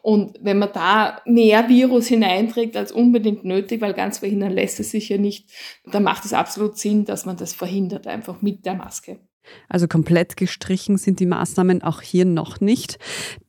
Und 0.03 0.37
wenn 0.39 0.59
man 0.59 0.69
da 0.71 1.19
mehr 1.25 1.67
Virus 1.67 2.05
hineinträgt 2.07 2.77
als 2.77 2.91
unbedingt 2.91 3.43
nötig, 3.43 3.81
weil 3.81 3.93
ganz 3.93 4.19
verhindern 4.19 4.51
lässt 4.51 4.79
es 4.79 4.91
sich 4.91 5.09
ja 5.09 5.17
nicht, 5.17 5.49
dann 5.91 6.03
macht 6.03 6.25
es 6.25 6.33
absolut 6.33 6.77
Sinn, 6.77 7.05
dass 7.05 7.25
man 7.25 7.37
das 7.37 7.53
verhindert, 7.53 8.05
einfach 8.05 8.43
mit 8.43 8.67
der 8.67 8.75
Maske. 8.75 9.19
Also 9.67 9.87
komplett 9.87 10.37
gestrichen 10.37 10.97
sind 10.97 11.19
die 11.19 11.25
Maßnahmen 11.25 11.81
auch 11.81 12.01
hier 12.01 12.25
noch 12.25 12.61
nicht. 12.61 12.99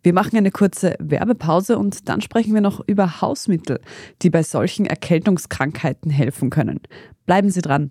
Wir 0.02 0.14
machen 0.14 0.38
eine 0.38 0.50
kurze 0.50 0.96
Werbepause 0.98 1.76
und 1.78 2.08
dann 2.08 2.22
sprechen 2.22 2.54
wir 2.54 2.62
noch 2.62 2.80
über 2.86 3.20
Hausmittel, 3.20 3.80
die 4.22 4.30
bei 4.30 4.42
solchen 4.42 4.86
Erkältungskrankheiten 4.86 6.10
helfen 6.10 6.48
können. 6.48 6.80
Bleiben 7.26 7.50
Sie 7.50 7.60
dran. 7.60 7.90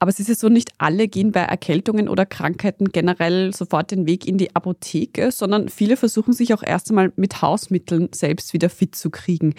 Aber 0.00 0.10
es 0.10 0.20
ist 0.20 0.28
ja 0.28 0.34
so, 0.34 0.48
nicht 0.48 0.72
alle 0.78 1.08
gehen 1.08 1.32
bei 1.32 1.40
Erkältungen 1.40 2.08
oder 2.08 2.24
Krankheiten 2.24 2.90
generell 2.90 3.52
sofort 3.52 3.90
den 3.90 4.06
Weg 4.06 4.26
in 4.26 4.38
die 4.38 4.54
Apotheke, 4.54 5.32
sondern 5.32 5.68
viele 5.68 5.96
versuchen 5.96 6.32
sich 6.32 6.54
auch 6.54 6.62
erst 6.62 6.90
einmal 6.90 7.12
mit 7.16 7.42
Hausmitteln 7.42 8.08
selbst 8.12 8.52
wieder 8.52 8.70
fit 8.70 8.94
zu 8.94 9.10
kriegen. 9.10 9.54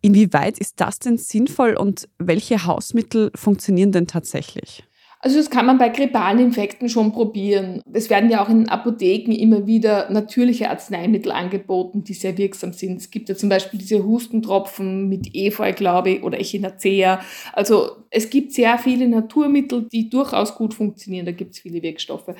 Inwieweit 0.00 0.58
ist 0.58 0.80
das 0.80 0.98
denn 0.98 1.16
sinnvoll 1.16 1.74
und 1.74 2.08
welche 2.18 2.64
Hausmittel 2.66 3.30
funktionieren 3.34 3.92
denn 3.92 4.06
tatsächlich? 4.06 4.84
Also 5.20 5.36
das 5.36 5.50
kann 5.50 5.66
man 5.66 5.78
bei 5.78 5.88
grippalen 5.88 6.38
Infekten 6.38 6.88
schon 6.88 7.10
probieren. 7.10 7.82
Es 7.92 8.08
werden 8.08 8.30
ja 8.30 8.40
auch 8.42 8.48
in 8.48 8.68
Apotheken 8.68 9.32
immer 9.32 9.66
wieder 9.66 10.08
natürliche 10.10 10.70
Arzneimittel 10.70 11.32
angeboten, 11.32 12.04
die 12.04 12.14
sehr 12.14 12.38
wirksam 12.38 12.72
sind. 12.72 12.98
Es 12.98 13.10
gibt 13.10 13.28
ja 13.28 13.34
zum 13.34 13.48
Beispiel 13.48 13.80
diese 13.80 14.04
Hustentropfen 14.04 15.08
mit 15.08 15.34
Efeu, 15.34 15.72
glaube 15.72 16.10
ich, 16.10 16.22
oder 16.22 16.38
Echinacea. 16.38 17.20
Also 17.52 17.96
es 18.10 18.30
gibt 18.30 18.52
sehr 18.52 18.78
viele 18.78 19.08
Naturmittel, 19.08 19.88
die 19.90 20.08
durchaus 20.08 20.54
gut 20.54 20.74
funktionieren. 20.74 21.26
Da 21.26 21.32
gibt 21.32 21.54
es 21.54 21.58
viele 21.58 21.82
Wirkstoffe. 21.82 22.32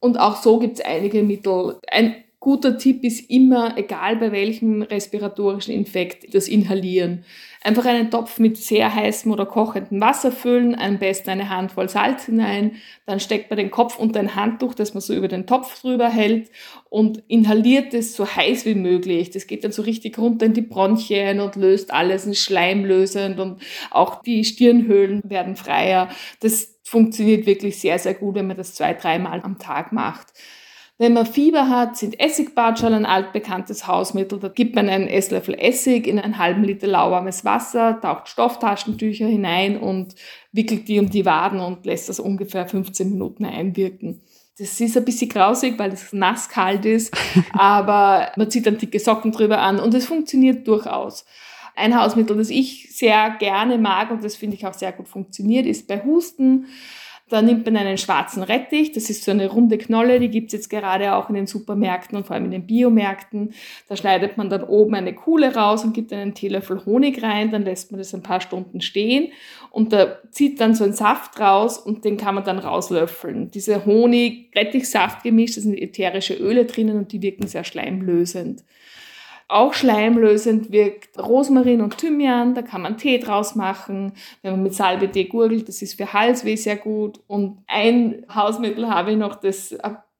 Und 0.00 0.18
auch 0.18 0.42
so 0.42 0.58
gibt 0.58 0.80
es 0.80 0.84
einige 0.84 1.22
Mittel. 1.22 1.76
Ein 1.88 2.16
guter 2.40 2.78
Tipp 2.78 3.02
ist 3.02 3.28
immer, 3.30 3.76
egal 3.76 4.16
bei 4.16 4.30
welchem 4.30 4.82
respiratorischen 4.82 5.74
Infekt, 5.74 6.32
das 6.34 6.46
Inhalieren. 6.46 7.24
Einfach 7.64 7.84
einen 7.84 8.12
Topf 8.12 8.38
mit 8.38 8.56
sehr 8.56 8.94
heißem 8.94 9.32
oder 9.32 9.44
kochendem 9.44 10.00
Wasser 10.00 10.30
füllen, 10.30 10.78
am 10.78 10.98
besten 10.98 11.30
eine 11.30 11.50
Handvoll 11.50 11.88
Salz 11.88 12.26
hinein, 12.26 12.76
dann 13.06 13.18
steckt 13.18 13.50
man 13.50 13.56
den 13.56 13.72
Kopf 13.72 13.98
unter 13.98 14.20
ein 14.20 14.36
Handtuch, 14.36 14.74
das 14.74 14.94
man 14.94 15.00
so 15.00 15.12
über 15.14 15.26
den 15.26 15.46
Topf 15.48 15.80
drüber 15.80 16.08
hält 16.08 16.50
und 16.88 17.24
inhaliert 17.26 17.92
es 17.92 18.14
so 18.14 18.24
heiß 18.24 18.64
wie 18.66 18.76
möglich. 18.76 19.30
Das 19.30 19.48
geht 19.48 19.64
dann 19.64 19.72
so 19.72 19.82
richtig 19.82 20.16
runter 20.18 20.46
in 20.46 20.54
die 20.54 20.62
Bronchien 20.62 21.40
und 21.40 21.56
löst 21.56 21.92
alles, 21.92 22.24
ein 22.24 22.34
schleimlösend 22.34 23.40
und 23.40 23.60
auch 23.90 24.22
die 24.22 24.44
Stirnhöhlen 24.44 25.22
werden 25.24 25.56
freier. 25.56 26.08
Das 26.38 26.78
funktioniert 26.84 27.46
wirklich 27.46 27.80
sehr, 27.80 27.98
sehr 27.98 28.14
gut, 28.14 28.36
wenn 28.36 28.46
man 28.46 28.56
das 28.56 28.74
zwei, 28.74 28.94
dreimal 28.94 29.40
am 29.42 29.58
Tag 29.58 29.92
macht. 29.92 30.28
Wenn 31.00 31.12
man 31.12 31.26
Fieber 31.26 31.68
hat, 31.68 31.96
sind 31.96 32.18
Essigbatschal 32.18 32.92
ein 32.92 33.06
altbekanntes 33.06 33.86
Hausmittel. 33.86 34.40
Da 34.40 34.48
gibt 34.48 34.74
man 34.74 34.88
einen 34.88 35.06
Esslöffel 35.06 35.54
Essig 35.54 36.08
in 36.08 36.18
einen 36.18 36.38
halben 36.38 36.64
Liter 36.64 36.88
lauwarmes 36.88 37.44
Wasser, 37.44 38.00
taucht 38.00 38.26
Stofftaschentücher 38.26 39.26
hinein 39.26 39.78
und 39.78 40.16
wickelt 40.50 40.88
die 40.88 40.98
um 40.98 41.08
die 41.08 41.24
Waden 41.24 41.60
und 41.60 41.86
lässt 41.86 42.08
das 42.08 42.18
ungefähr 42.18 42.66
15 42.66 43.10
Minuten 43.10 43.44
einwirken. 43.44 44.22
Das 44.58 44.80
ist 44.80 44.96
ein 44.96 45.04
bisschen 45.04 45.28
grausig, 45.28 45.78
weil 45.78 45.92
es 45.92 46.12
nass 46.12 46.48
kalt 46.48 46.84
ist, 46.84 47.16
aber 47.52 48.32
man 48.36 48.50
zieht 48.50 48.66
dann 48.66 48.78
dicke 48.78 48.98
Socken 48.98 49.30
drüber 49.30 49.60
an 49.60 49.78
und 49.78 49.94
es 49.94 50.06
funktioniert 50.06 50.66
durchaus. 50.66 51.24
Ein 51.76 51.96
Hausmittel, 51.96 52.36
das 52.36 52.50
ich 52.50 52.96
sehr 52.96 53.36
gerne 53.38 53.78
mag 53.78 54.10
und 54.10 54.24
das 54.24 54.34
finde 54.34 54.56
ich 54.56 54.66
auch 54.66 54.74
sehr 54.74 54.90
gut 54.90 55.06
funktioniert, 55.06 55.64
ist 55.64 55.86
bei 55.86 56.02
Husten 56.02 56.66
da 57.28 57.42
nimmt 57.42 57.66
man 57.66 57.76
einen 57.76 57.98
schwarzen 57.98 58.42
Rettich, 58.42 58.92
das 58.92 59.10
ist 59.10 59.24
so 59.24 59.30
eine 59.30 59.48
runde 59.48 59.78
Knolle, 59.78 60.20
die 60.20 60.30
gibt's 60.30 60.52
jetzt 60.52 60.70
gerade 60.70 61.14
auch 61.14 61.28
in 61.28 61.34
den 61.34 61.46
Supermärkten 61.46 62.16
und 62.16 62.26
vor 62.26 62.34
allem 62.34 62.46
in 62.46 62.50
den 62.50 62.66
Biomärkten. 62.66 63.52
Da 63.88 63.96
schneidet 63.96 64.36
man 64.36 64.48
dann 64.48 64.62
oben 64.62 64.94
eine 64.94 65.14
Kuhle 65.14 65.54
raus 65.54 65.84
und 65.84 65.94
gibt 65.94 66.12
einen 66.12 66.34
Teelöffel 66.34 66.84
Honig 66.86 67.22
rein, 67.22 67.50
dann 67.50 67.64
lässt 67.64 67.92
man 67.92 67.98
das 67.98 68.14
ein 68.14 68.22
paar 68.22 68.40
Stunden 68.40 68.80
stehen 68.80 69.32
und 69.70 69.92
da 69.92 70.18
zieht 70.30 70.60
dann 70.60 70.74
so 70.74 70.84
ein 70.84 70.92
Saft 70.92 71.38
raus 71.38 71.78
und 71.78 72.04
den 72.04 72.16
kann 72.16 72.34
man 72.34 72.44
dann 72.44 72.58
rauslöffeln. 72.58 73.50
Diese 73.50 73.84
Honig-Rettich-Saft 73.84 75.22
gemischt, 75.22 75.56
da 75.56 75.60
sind 75.60 75.78
ätherische 75.78 76.34
Öle 76.34 76.64
drinnen 76.64 76.98
und 76.98 77.12
die 77.12 77.22
wirken 77.22 77.46
sehr 77.46 77.64
schleimlösend. 77.64 78.64
Auch 79.48 79.72
schleimlösend 79.72 80.70
wirkt. 80.70 81.18
Rosmarin 81.18 81.80
und 81.80 81.96
Thymian, 81.96 82.54
da 82.54 82.62
kann 82.62 82.82
man 82.82 82.98
Tee 82.98 83.18
draus 83.18 83.54
machen. 83.54 84.12
Wenn 84.42 84.52
man 84.52 84.62
mit 84.62 84.74
Salbe-Tee 84.74 85.24
gurgelt, 85.24 85.68
das 85.68 85.82
ist 85.82 85.94
für 85.94 86.12
Halsweh 86.12 86.56
sehr 86.56 86.76
gut. 86.76 87.20
Und 87.26 87.62
ein 87.66 88.24
Hausmittel 88.32 88.88
habe 88.88 89.12
ich 89.12 89.16
noch, 89.16 89.36
das 89.36 89.74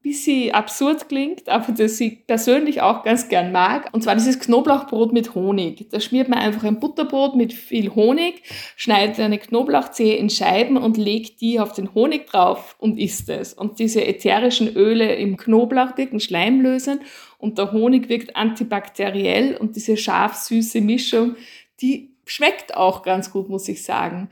bisschen 0.09 0.55
absurd 0.55 1.09
klingt, 1.09 1.49
aber 1.49 1.73
das 1.73 2.01
ich 2.01 2.27
persönlich 2.27 2.81
auch 2.81 3.03
ganz 3.03 3.29
gern 3.29 3.53
mag. 3.53 3.91
Und 3.93 4.03
zwar 4.03 4.15
dieses 4.15 4.39
Knoblauchbrot 4.39 5.13
mit 5.13 5.35
Honig. 5.35 5.89
Da 5.91 6.01
schmiert 6.01 6.29
man 6.29 6.39
einfach 6.39 6.65
ein 6.65 6.81
Butterbrot 6.81 7.35
mit 7.37 7.53
viel 7.53 7.95
Honig, 7.95 8.43
schneidet 8.77 9.19
eine 9.21 9.39
Knoblauchzehe 9.39 10.17
in 10.17 10.31
Scheiben 10.31 10.77
und 10.77 10.97
legt 10.97 11.41
die 11.41 11.61
auf 11.61 11.73
den 11.73 11.95
Honig 11.95 12.27
drauf 12.27 12.77
und 12.79 12.99
isst 12.99 13.29
es. 13.29 13.53
Und 13.53 13.81
diese 13.81 14.07
ätherischen 14.07 14.75
Öle 14.77 15.15
im 15.17 15.37
Knoblauch 15.37 15.97
wirken 15.97 16.21
schleimlösend 16.21 17.03
und 17.39 17.59
der 17.59 17.73
Honig 17.73 18.09
wirkt 18.09 18.37
antibakteriell 18.37 19.57
und 19.57 19.77
diese 19.77 19.97
scharf-süße 19.97 20.81
Mischung, 20.81 21.37
die 21.81 22.11
schmeckt 22.29 22.77
auch 22.77 23.03
ganz 23.03 23.31
gut, 23.31 23.49
muss 23.49 23.69
ich 23.69 23.83
sagen. 23.83 24.29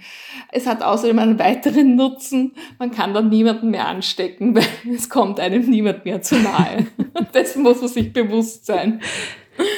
Es 0.52 0.66
hat 0.66 0.82
außerdem 0.82 1.18
einen 1.18 1.38
weiteren 1.38 1.96
Nutzen. 1.96 2.52
Man 2.78 2.90
kann 2.90 3.14
dann 3.14 3.30
niemanden 3.30 3.70
mehr 3.70 3.86
anstecken, 3.88 4.54
weil 4.54 4.66
es 4.94 5.08
kommt 5.08 5.40
einem 5.40 5.68
niemand 5.68 6.04
mehr 6.04 6.20
zu 6.22 6.36
nahe. 6.36 6.86
Dessen 7.34 7.62
muss 7.62 7.80
man 7.80 7.88
sich 7.88 8.12
bewusst 8.12 8.66
sein. 8.66 9.00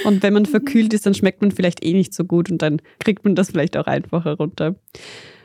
Und 0.04 0.24
wenn 0.24 0.32
man 0.32 0.44
verkühlt 0.44 0.92
ist, 0.92 1.06
dann 1.06 1.14
schmeckt 1.14 1.40
man 1.40 1.52
vielleicht 1.52 1.84
eh 1.84 1.92
nicht 1.92 2.12
so 2.12 2.24
gut 2.24 2.50
und 2.50 2.62
dann 2.62 2.82
kriegt 2.98 3.24
man 3.24 3.36
das 3.36 3.50
vielleicht 3.50 3.76
auch 3.76 3.86
einfacher 3.86 4.36
runter. 4.36 4.74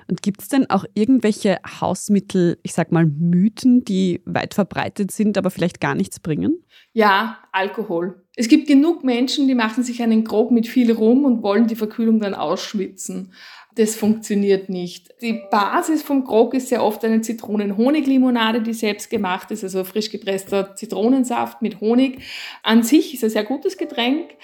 Und 0.10 0.22
gibt 0.22 0.42
es 0.42 0.48
denn 0.48 0.70
auch 0.70 0.86
irgendwelche 0.94 1.58
Hausmittel, 1.82 2.58
ich 2.64 2.74
sag 2.74 2.92
mal 2.92 3.06
Mythen, 3.06 3.84
die 3.84 4.22
weit 4.26 4.54
verbreitet 4.54 5.12
sind, 5.12 5.38
aber 5.38 5.50
vielleicht 5.50 5.80
gar 5.80 5.96
nichts 5.96 6.20
bringen? 6.20 6.64
Ja, 6.94 7.40
Alkohol. 7.52 8.24
Es 8.36 8.48
gibt 8.48 8.68
genug 8.68 9.04
Menschen, 9.04 9.48
die 9.48 9.56
machen 9.56 9.84
sich 9.84 10.02
einen 10.02 10.24
Grog 10.24 10.52
mit 10.52 10.68
viel 10.68 10.92
Rum 10.92 11.26
und 11.26 11.44
wollen 11.44 11.68
die 11.68 11.76
Verkühlung 11.76 12.20
dann 12.20 12.34
ausschwitzen. 12.34 13.34
Das 13.76 13.96
funktioniert 13.96 14.70
nicht. 14.70 15.10
Die 15.22 15.42
Basis 15.50 16.04
vom 16.04 16.26
Grog 16.26 16.54
ist 16.54 16.70
sehr 16.70 16.84
oft 16.84 17.04
eine 17.06 17.22
Zitronen-Honig-Limonade, 17.22 18.62
die 18.62 18.74
selbst 18.74 19.10
gemacht 19.10 19.50
ist, 19.50 19.64
also 19.64 19.84
frisch 19.84 20.12
gepresster 20.12 20.76
Zitronensaft 20.76 21.62
mit 21.64 21.82
Honig. 21.82 22.20
An 22.62 22.84
sich 22.84 23.16
ist 23.16 23.24
ein 23.24 23.32
sehr 23.32 23.46
gutes 23.46 23.78
Getränk, 23.78 24.36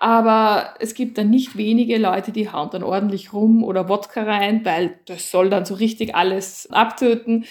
aber 0.00 0.74
es 0.80 0.94
gibt 0.94 1.16
dann 1.16 1.30
nicht 1.30 1.56
wenige 1.56 1.96
Leute, 1.96 2.32
die 2.32 2.50
hauen 2.50 2.70
dann 2.72 2.82
ordentlich 2.82 3.32
rum 3.32 3.62
oder 3.62 3.88
Wodka 3.88 4.24
rein, 4.24 4.64
weil 4.64 4.98
das 5.06 5.30
soll 5.30 5.48
dann 5.48 5.64
so 5.64 5.74
richtig 5.74 6.16
alles 6.16 6.68
abtöten. 6.72 7.44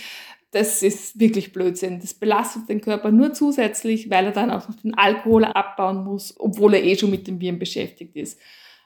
Das 0.51 0.83
ist 0.83 1.17
wirklich 1.17 1.53
Blödsinn. 1.53 2.01
Das 2.01 2.13
belastet 2.13 2.67
den 2.67 2.81
Körper 2.81 3.09
nur 3.09 3.31
zusätzlich, 3.31 4.09
weil 4.09 4.25
er 4.25 4.31
dann 4.33 4.51
auch 4.51 4.67
noch 4.67 4.75
den 4.75 4.97
Alkohol 4.97 5.45
abbauen 5.45 6.03
muss, 6.03 6.35
obwohl 6.37 6.73
er 6.73 6.83
eh 6.83 6.97
schon 6.97 7.09
mit 7.09 7.25
den 7.27 7.39
Viren 7.39 7.57
beschäftigt 7.57 8.17
ist. 8.17 8.37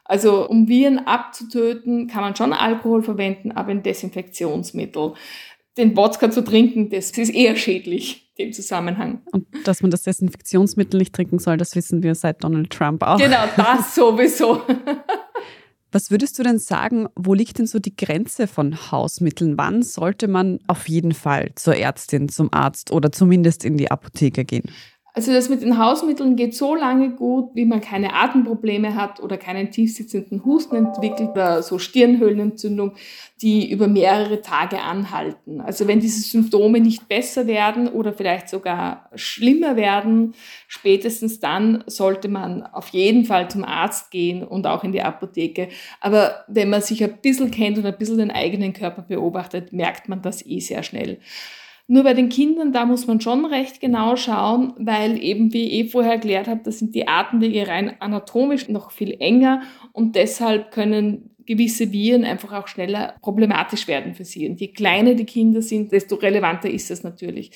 Also 0.06 0.48
um 0.48 0.68
Viren 0.68 1.00
abzutöten, 1.00 2.08
kann 2.08 2.22
man 2.22 2.36
schon 2.36 2.54
Alkohol 2.54 3.02
verwenden, 3.02 3.52
aber 3.52 3.72
ein 3.72 3.84
Desinfektionsmittel. 3.84 5.14
Den 5.78 5.98
Wodka 5.98 6.32
zu 6.32 6.44
trinken, 6.44 6.90
das 6.90 7.12
ist 7.12 7.34
eher 7.34 7.56
schädlich 7.56 8.32
im 8.38 8.54
Zusammenhang. 8.54 9.22
Und 9.32 9.48
dass 9.66 9.82
man 9.82 9.92
das 9.92 10.04
Desinfektionsmittel 10.04 11.00
nicht 11.00 11.14
trinken 11.14 11.40
soll, 11.40 11.58
das 11.58 11.76
wissen 11.76 12.04
wir 12.04 12.16
seit 12.16 12.44
Donald 12.44 12.70
Trump 12.70 13.04
auch. 13.04 13.18
Genau, 13.18 13.44
das 13.58 13.96
sowieso. 13.96 14.62
Was 15.92 16.12
würdest 16.12 16.38
du 16.38 16.44
denn 16.44 16.60
sagen, 16.60 17.08
wo 17.16 17.34
liegt 17.34 17.58
denn 17.58 17.68
so 17.68 17.80
die 17.80 17.96
Grenze 17.96 18.48
von 18.48 18.92
Hausmitteln? 18.92 19.58
Wann 19.58 19.82
sollte 19.82 20.28
man 20.28 20.60
auf 20.68 20.90
jeden 20.90 21.14
Fall 21.14 21.54
zur 21.56 21.78
Ärztin, 21.78 22.28
zum 22.28 22.52
Arzt 22.52 22.92
oder 22.92 23.14
zumindest 23.14 23.64
in 23.64 23.78
die 23.78 23.90
Apotheke 23.90 24.44
gehen? 24.44 24.70
Also 25.15 25.31
das 25.31 25.48
mit 25.48 25.62
den 25.62 25.77
Hausmitteln 25.77 26.36
geht 26.36 26.53
so 26.55 26.75
lange 26.75 27.12
gut, 27.12 27.51
wie 27.53 27.63
man 27.63 27.79
keine 27.79 28.13
Atemprobleme 28.13 28.95
hat 28.95 29.22
oder 29.22 29.38
keinen 29.38 29.72
tiefsitzenden 29.72 30.43
Husten 30.43 30.75
entwickelt 30.75 31.29
oder 31.29 31.63
so 31.63 31.79
Stirnhöhlenentzündung, 31.79 32.95
die 33.41 33.72
über 33.72 33.88
mehrere 33.88 34.41
Tage 34.41 34.81
anhalten. 34.81 35.62
Also 35.62 35.88
wenn 35.88 36.01
diese 36.01 36.19
Symptome 36.19 36.81
nicht 36.81 37.07
besser 37.07 37.48
werden 37.48 37.88
oder 37.88 38.12
vielleicht 38.12 38.50
sogar 38.50 39.10
schlimmer 39.15 39.77
werden, 39.77 40.34
spätestens 40.67 41.39
dann 41.39 41.86
sollte 41.88 42.27
man 42.27 42.63
auf 42.63 42.89
jeden 42.89 43.24
Fall 43.24 43.50
zum 43.50 43.63
Arzt 43.63 44.12
gehen 44.12 44.43
und 44.43 44.67
auch 44.67 44.84
in 44.84 44.91
die 44.91 45.01
Apotheke. 45.01 45.69
Aber 46.01 46.43
wenn 46.49 46.69
man 46.69 46.82
sich 46.82 47.01
ein 47.01 47.21
bisschen 47.21 47.51
kennt 47.51 47.78
und 47.78 47.86
ein 47.86 47.97
bisschen 47.97 48.17
den 48.17 48.32
eigenen 48.32 48.73
Körper 48.73 49.04
beobachtet, 49.04 49.71
merkt 49.71 50.10
man 50.10 50.21
das 50.21 50.45
eh 50.45 50.60
sehr 50.60 50.84
schnell. 50.84 51.19
Nur 51.88 52.04
bei 52.04 52.15
den 52.15 52.30
Kindern, 52.30 52.74
da 52.74 52.86
muss 52.86 53.06
man 53.06 53.21
schon 53.21 53.45
recht 53.45 53.80
genau 53.80 54.15
schauen, 54.15 54.74
weil 54.78 55.21
eben, 55.21 55.54
wie 55.54 55.67
ich 55.67 55.74
eh 55.74 55.89
vorher 55.89 56.13
erklärt 56.13 56.48
habe, 56.48 56.62
da 56.63 56.71
sind 56.71 56.95
die 56.95 57.08
Atemwege 57.08 57.67
rein 57.67 58.02
anatomisch 58.02 58.69
noch 58.69 58.91
viel 58.91 59.15
enger 59.19 59.62
und 59.91 60.15
deshalb 60.15 60.71
können 60.71 61.36
gewisse 61.45 61.91
Viren 61.91 62.24
einfach 62.24 62.54
auch 62.54 62.67
schneller 62.67 63.15
problematisch 63.21 63.88
werden 63.88 64.15
für 64.15 64.26
sie. 64.26 64.50
Und 64.50 64.60
je 64.60 64.69
kleiner 64.69 65.13
die 65.13 65.26
Kinder 65.26 65.62
sind, 65.62 65.91
desto 65.91 66.15
relevanter 66.15 66.69
ist 66.69 66.89
das 66.89 67.04
natürlich. 67.04 67.52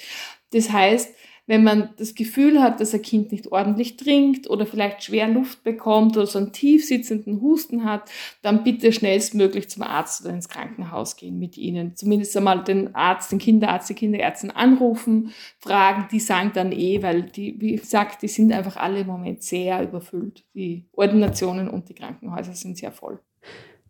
Das 0.52 0.72
heißt, 0.72 1.15
wenn 1.50 1.64
man 1.64 1.90
das 1.98 2.14
Gefühl 2.14 2.62
hat, 2.62 2.80
dass 2.80 2.94
ein 2.94 3.02
Kind 3.02 3.32
nicht 3.32 3.52
ordentlich 3.52 3.98
trinkt 3.98 4.48
oder 4.48 4.68
vielleicht 4.68 5.04
schwer 5.04 5.28
Luft 5.28 5.64
bekommt 5.64 6.16
oder 6.16 6.28
so 6.28 6.38
einen 6.38 6.54
tief 6.54 6.86
sitzenden 6.86 7.42
Husten 7.42 7.86
hat, 7.86 8.04
dann 8.44 8.64
bitte 8.64 8.94
schnellstmöglich 8.94 9.68
zum 9.68 9.82
Arzt 9.82 10.22
oder 10.22 10.32
ins 10.32 10.48
Krankenhaus 10.48 11.16
gehen 11.16 11.40
mit 11.40 11.58
ihnen. 11.58 11.96
Zumindest 11.96 12.38
einmal 12.38 12.64
den 12.64 12.94
Arzt, 12.94 13.32
den 13.32 13.40
Kinderarzt, 13.40 13.90
die 13.90 13.96
Kinderärztin 13.96 14.52
anrufen, 14.52 15.34
fragen, 15.58 16.08
die 16.12 16.20
sagen 16.20 16.52
dann 16.54 16.72
eh, 16.72 17.02
weil 17.02 17.24
die, 17.24 17.60
wie 17.60 17.78
gesagt, 17.78 18.22
die 18.22 18.28
sind 18.28 18.54
einfach 18.54 18.78
alle 18.78 19.00
im 19.00 19.08
Moment 19.08 19.42
sehr 19.42 19.82
überfüllt. 19.82 20.44
Die 20.54 20.86
Ordinationen 20.92 21.68
und 21.68 21.90
die 21.90 21.96
Krankenhäuser 21.96 22.54
sind 22.54 22.78
sehr 22.78 22.92
voll. 22.92 23.22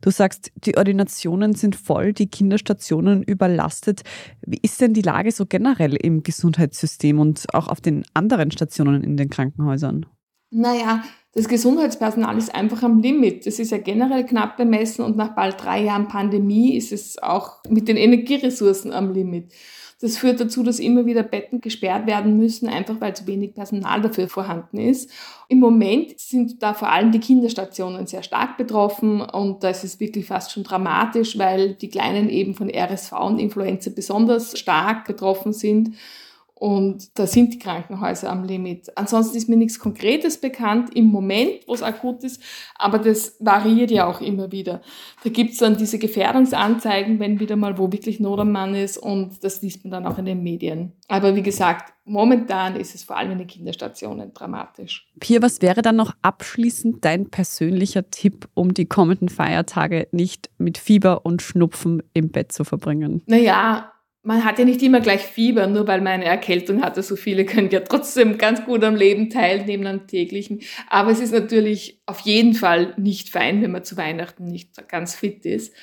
Du 0.01 0.11
sagst, 0.11 0.51
die 0.55 0.77
Ordinationen 0.77 1.55
sind 1.55 1.75
voll, 1.75 2.13
die 2.13 2.29
Kinderstationen 2.29 3.23
überlastet. 3.23 4.01
Wie 4.45 4.59
ist 4.61 4.79
denn 4.81 4.93
die 4.93 5.01
Lage 5.01 5.31
so 5.31 5.45
generell 5.45 5.95
im 5.95 6.23
Gesundheitssystem 6.23 7.19
und 7.19 7.45
auch 7.53 7.67
auf 7.67 7.81
den 7.81 8.05
anderen 8.13 8.51
Stationen 8.51 9.03
in 9.03 9.17
den 9.17 9.29
Krankenhäusern? 9.29 10.05
Naja, 10.51 11.03
das 11.33 11.47
Gesundheitspersonal 11.47 12.37
ist 12.37 12.53
einfach 12.55 12.81
am 12.81 13.01
Limit. 13.01 13.45
Das 13.45 13.59
ist 13.59 13.71
ja 13.71 13.77
generell 13.77 14.25
knapp 14.25 14.57
bemessen 14.57 15.05
und 15.05 15.15
nach 15.15 15.35
bald 15.35 15.63
drei 15.63 15.83
Jahren 15.83 16.07
Pandemie 16.07 16.75
ist 16.75 16.91
es 16.91 17.21
auch 17.21 17.63
mit 17.69 17.87
den 17.87 17.97
Energieressourcen 17.97 18.91
am 18.91 19.13
Limit. 19.13 19.53
Das 20.01 20.17
führt 20.17 20.39
dazu, 20.39 20.63
dass 20.63 20.79
immer 20.79 21.05
wieder 21.05 21.23
Betten 21.23 21.59
gesperrt 21.59 22.07
werden 22.07 22.37
müssen, 22.37 22.69
einfach 22.69 23.01
weil 23.01 23.15
zu 23.15 23.27
wenig 23.27 23.53
Personal 23.53 24.01
dafür 24.01 24.29
vorhanden 24.29 24.77
ist. 24.77 25.11
Im 25.49 25.59
Moment 25.59 26.17
sind 26.17 26.63
da 26.63 26.73
vor 26.73 26.89
allem 26.89 27.11
die 27.11 27.19
Kinderstationen 27.19 28.07
sehr 28.07 28.23
stark 28.23 28.57
betroffen 28.57 29.19
und 29.19 29.61
da 29.61 29.69
ist 29.69 29.99
wirklich 29.99 30.25
fast 30.25 30.53
schon 30.53 30.63
dramatisch, 30.63 31.37
weil 31.37 31.73
die 31.73 31.89
Kleinen 31.89 32.29
eben 32.29 32.55
von 32.55 32.69
RSV 32.69 33.11
und 33.11 33.39
Influenza 33.39 33.91
besonders 33.93 34.57
stark 34.57 35.05
betroffen 35.05 35.51
sind. 35.51 35.95
Und 36.59 37.17
da 37.17 37.25
sind 37.25 37.53
die 37.53 37.59
Krankenhäuser 37.59 38.29
am 38.29 38.43
Limit. 38.43 38.91
Ansonsten 38.97 39.37
ist 39.37 39.47
mir 39.47 39.55
nichts 39.55 39.79
Konkretes 39.79 40.41
bekannt 40.41 40.93
im 40.93 41.05
Moment, 41.05 41.65
wo 41.67 41.73
es 41.73 41.81
akut 41.81 42.23
ist, 42.25 42.41
aber 42.75 42.99
das 42.99 43.37
variiert 43.39 43.91
ja 43.91 44.05
auch 44.05 44.19
immer 44.19 44.51
wieder. 44.51 44.81
Da 45.23 45.29
gibt 45.29 45.53
es 45.53 45.59
dann 45.59 45.77
diese 45.77 45.99
Gefährdungsanzeigen, 45.99 47.19
wenn 47.19 47.39
wieder 47.39 47.55
mal 47.55 47.77
wo 47.77 47.93
wirklich 47.93 48.19
Not 48.19 48.39
am 48.39 48.51
Mann 48.51 48.75
ist 48.75 48.97
und 48.97 49.41
das 49.41 49.61
liest 49.61 49.85
man 49.85 49.91
dann 49.91 50.05
auch 50.05 50.17
in 50.17 50.25
den 50.25 50.43
Medien. 50.43 50.91
Aber 51.07 51.33
wie 51.33 51.43
gesagt, 51.43 51.93
momentan 52.03 52.75
ist 52.75 52.93
es 52.93 53.03
vor 53.05 53.15
allem 53.15 53.31
in 53.31 53.37
den 53.37 53.47
Kinderstationen 53.47 54.33
dramatisch. 54.33 55.09
Pia, 55.21 55.41
was 55.41 55.61
wäre 55.61 55.81
dann 55.81 55.95
noch 55.95 56.13
abschließend 56.21 57.05
dein 57.05 57.29
persönlicher 57.29 58.09
Tipp, 58.09 58.49
um 58.53 58.73
die 58.73 58.85
kommenden 58.85 59.29
Feiertage 59.29 60.09
nicht 60.11 60.49
mit 60.57 60.77
Fieber 60.77 61.25
und 61.25 61.41
Schnupfen 61.41 62.03
im 62.13 62.31
Bett 62.31 62.51
zu 62.51 62.65
verbringen? 62.65 63.23
Naja, 63.27 63.93
man 64.21 64.43
hat 64.43 64.59
ja 64.59 64.65
nicht 64.65 64.83
immer 64.83 64.99
gleich 64.99 65.21
Fieber, 65.21 65.67
nur 65.67 65.87
weil 65.87 66.01
man 66.01 66.13
eine 66.13 66.25
Erkältung 66.25 66.81
hatte. 66.81 67.01
So 67.03 67.15
viele 67.15 67.45
können 67.45 67.69
ja 67.69 67.79
trotzdem 67.79 68.37
ganz 68.37 68.63
gut 68.65 68.83
am 68.83 68.95
Leben 68.95 69.29
teilnehmen, 69.29 69.87
am 69.87 70.07
täglichen. 70.07 70.61
Aber 70.87 71.11
es 71.11 71.19
ist 71.19 71.31
natürlich 71.31 72.01
auf 72.05 72.19
jeden 72.21 72.53
Fall 72.53 72.93
nicht 72.97 73.29
fein, 73.29 73.61
wenn 73.61 73.71
man 73.71 73.83
zu 73.83 73.95
Weihnachten 73.95 74.45
nicht 74.45 74.87
ganz 74.89 75.15
fit 75.15 75.45
ist. 75.45 75.73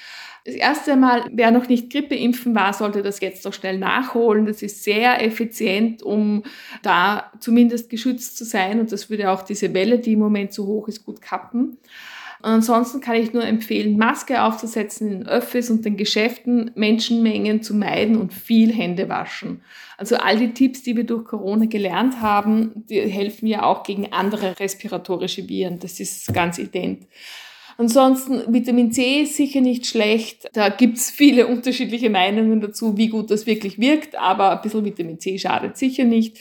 Das 0.45 0.55
erste 0.55 0.95
Mal, 0.95 1.25
wer 1.33 1.51
noch 1.51 1.69
nicht 1.69 1.91
Grippeimpfen 1.91 2.55
war, 2.55 2.73
sollte 2.73 3.03
das 3.03 3.21
jetzt 3.21 3.45
doch 3.45 3.53
schnell 3.53 3.79
nachholen. 3.79 4.47
Das 4.47 4.63
ist 4.63 4.85
sehr 4.85 5.25
effizient, 5.25 6.05
um 6.05 6.45
da 6.83 7.33
zumindest 7.41 7.91
geschützt 7.91 8.37
zu 8.37 8.45
sein. 8.45 8.79
Und 8.79 8.93
das 8.93 9.11
würde 9.11 9.31
auch 9.31 9.43
diese 9.43 9.75
Welle, 9.75 9.99
die 9.99 10.13
im 10.13 10.21
Moment 10.21 10.53
so 10.53 10.67
hoch 10.67 10.87
ist, 10.87 11.05
gut 11.05 11.21
kappen. 11.21 11.79
Und 12.43 12.51
ansonsten 12.51 13.01
kann 13.01 13.17
ich 13.17 13.33
nur 13.33 13.45
empfehlen, 13.45 13.97
Maske 13.97 14.43
aufzusetzen 14.43 15.11
in 15.11 15.27
Öffis 15.27 15.71
und 15.71 15.85
den 15.85 15.97
Geschäften, 15.97 16.71
Menschenmengen 16.75 17.63
zu 17.63 17.75
meiden 17.75 18.17
und 18.17 18.33
viel 18.33 18.73
Hände 18.73 19.09
waschen. 19.09 19.63
Also 19.97 20.17
all 20.17 20.37
die 20.39 20.53
Tipps, 20.53 20.83
die 20.83 20.97
wir 20.97 21.05
durch 21.05 21.25
Corona 21.25 21.67
gelernt 21.67 22.21
haben, 22.21 22.85
die 22.89 23.01
helfen 23.01 23.47
ja 23.47 23.63
auch 23.63 23.83
gegen 23.83 24.13
andere 24.13 24.59
respiratorische 24.61 25.49
Viren. 25.49 25.79
Das 25.79 26.01
ist 26.01 26.33
ganz 26.35 26.59
ident. 26.59 27.07
Ansonsten 27.79 28.43
Vitamin 28.53 28.91
C 28.91 29.23
ist 29.23 29.37
sicher 29.37 29.61
nicht 29.61 29.87
schlecht. 29.87 30.49
Da 30.55 30.71
gibt's 30.71 31.11
viele 31.11 31.47
unterschiedliche 31.47 32.09
Meinungen 32.09 32.63
dazu, 32.63 32.97
wie 32.97 33.09
gut 33.09 33.31
das 33.31 33.47
wirklich 33.47 33.79
wirkt, 33.79 34.17
aber 34.17 34.51
ein 34.53 34.63
bisschen 34.63 34.85
Vitamin 34.87 35.21
C 35.21 35.39
schadet 35.39 35.77
sicher 35.77 36.05
nicht. 36.05 36.39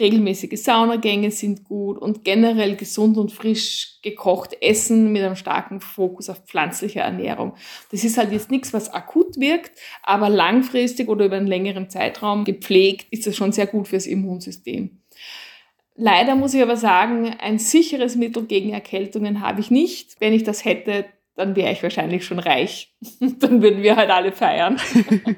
Regelmäßige 0.00 0.58
Saunagänge 0.58 1.30
sind 1.30 1.64
gut 1.64 1.98
und 1.98 2.24
generell 2.24 2.74
gesund 2.76 3.18
und 3.18 3.32
frisch 3.32 3.98
gekocht 4.02 4.56
essen 4.62 5.12
mit 5.12 5.22
einem 5.22 5.36
starken 5.36 5.80
Fokus 5.80 6.30
auf 6.30 6.38
pflanzliche 6.46 7.00
Ernährung. 7.00 7.54
Das 7.90 8.02
ist 8.02 8.16
halt 8.16 8.32
jetzt 8.32 8.50
nichts, 8.50 8.72
was 8.72 8.90
akut 8.90 9.38
wirkt, 9.38 9.72
aber 10.02 10.30
langfristig 10.30 11.08
oder 11.08 11.26
über 11.26 11.36
einen 11.36 11.46
längeren 11.46 11.90
Zeitraum 11.90 12.44
gepflegt 12.44 13.06
ist 13.10 13.26
das 13.26 13.36
schon 13.36 13.52
sehr 13.52 13.66
gut 13.66 13.88
fürs 13.88 14.06
Immunsystem. 14.06 14.97
Leider 16.00 16.36
muss 16.36 16.54
ich 16.54 16.62
aber 16.62 16.76
sagen, 16.76 17.34
ein 17.40 17.58
sicheres 17.58 18.14
Mittel 18.14 18.44
gegen 18.44 18.70
Erkältungen 18.70 19.40
habe 19.40 19.60
ich 19.60 19.72
nicht. 19.72 20.14
Wenn 20.20 20.32
ich 20.32 20.44
das 20.44 20.64
hätte, 20.64 21.04
dann 21.34 21.56
wäre 21.56 21.72
ich 21.72 21.82
wahrscheinlich 21.82 22.24
schon 22.24 22.38
reich. 22.38 22.94
dann 23.40 23.62
würden 23.62 23.82
wir 23.82 23.96
halt 23.96 24.10
alle 24.10 24.32
feiern. 24.32 24.78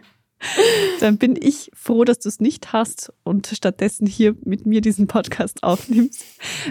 Dann 1.01 1.19
bin 1.19 1.37
ich 1.39 1.71
froh, 1.75 2.05
dass 2.05 2.19
du 2.21 2.31
es 2.31 2.41
nicht 2.41 2.73
hast 2.73 3.13
und 3.25 3.47
stattdessen 3.49 4.07
hier 4.07 4.35
mit 4.43 4.65
mir 4.65 4.81
diesen 4.81 5.07
Podcast 5.07 5.63
aufnimmst. 5.63 6.25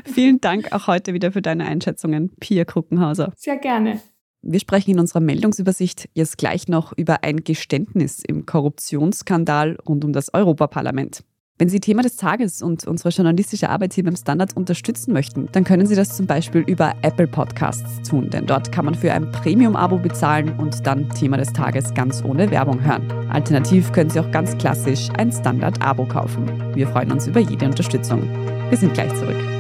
Vielen 0.06 0.42
Dank 0.42 0.72
auch 0.72 0.88
heute 0.88 1.14
wieder 1.14 1.32
für 1.32 1.44
deine 1.44 1.66
Einschätzungen, 1.66 2.32
Pia 2.40 2.66
Kruckenhauser. 2.66 3.32
Sehr 3.36 3.58
gerne. 3.58 4.02
Wir 4.42 4.60
sprechen 4.60 4.90
in 4.90 5.00
unserer 5.00 5.20
Meldungsübersicht 5.20 6.10
jetzt 6.16 6.40
gleich 6.40 6.68
noch 6.68 6.98
über 6.98 7.24
ein 7.24 7.44
Geständnis 7.44 8.24
im 8.28 8.48
Korruptionsskandal 8.48 9.78
rund 9.88 10.04
um 10.04 10.14
das 10.14 10.34
Europaparlament. 10.34 11.24
Wenn 11.60 11.68
Sie 11.68 11.82
Thema 11.82 12.04
des 12.04 12.16
Tages 12.16 12.62
und 12.62 12.88
unsere 12.88 13.10
journalistische 13.10 13.70
Arbeit 13.70 13.94
hier 13.94 14.06
beim 14.06 14.16
Standard 14.16 14.56
unterstützen 14.56 15.12
möchten, 15.12 15.50
dann 15.52 15.66
können 15.66 15.88
Sie 15.88 15.96
das 15.96 16.16
zum 16.16 16.26
Beispiel 16.26 16.62
über 16.62 16.94
Apple 17.02 17.28
Podcasts 17.28 18.08
tun, 18.10 18.30
denn 18.30 18.46
dort 18.46 18.72
kann 18.72 18.86
man 18.86 18.96
für 18.96 19.12
ein 19.12 19.30
Premium-Abo 19.30 19.98
bezahlen 19.98 20.58
und 20.58 20.88
dann 20.88 21.10
Thema 21.10 21.36
des 21.36 21.52
Tages 21.52 21.94
ganz 21.94 22.24
ohne 22.24 22.50
Werbung 22.50 22.82
hören. 22.82 23.12
Alternativ 23.30 23.92
können 23.92 24.10
Sie 24.10 24.22
auch 24.22 24.32
ganz 24.32 24.58
klassisch 24.58 25.10
ein 25.18 25.34
Standard-Abo 25.34 26.06
kaufen. 26.06 26.50
Wir 26.76 26.88
freuen 26.88 27.12
uns 27.12 27.28
über 27.28 27.42
jede 27.42 27.66
Unterstützung. 27.66 28.22
Wir 28.70 28.78
sind 28.78 28.94
gleich 28.94 29.14
zurück. 29.16 29.59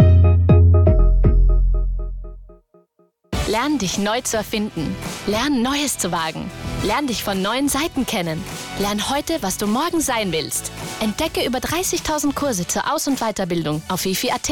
Lern 3.49 3.79
dich 3.79 3.97
neu 3.97 4.21
zu 4.21 4.37
erfinden. 4.37 4.95
Lern 5.25 5.63
Neues 5.63 5.97
zu 5.97 6.11
wagen. 6.11 6.51
Lern 6.83 7.07
dich 7.07 7.23
von 7.23 7.41
neuen 7.41 7.67
Seiten 7.67 8.05
kennen. 8.05 8.39
Lern 8.79 9.09
heute, 9.09 9.41
was 9.41 9.57
du 9.57 9.65
morgen 9.65 10.01
sein 10.01 10.31
willst. 10.31 10.71
Entdecke 10.99 11.43
über 11.43 11.57
30.000 11.57 12.35
Kurse 12.35 12.67
zur 12.67 12.93
Aus- 12.93 13.07
und 13.07 13.19
Weiterbildung 13.19 13.81
auf 13.87 14.05
wifi.at. 14.05 14.49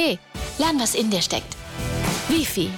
Lern, 0.57 0.79
was 0.79 0.95
in 0.95 1.12
dir 1.12 1.21
steckt. 1.21 1.55
Wifi. 2.27 2.71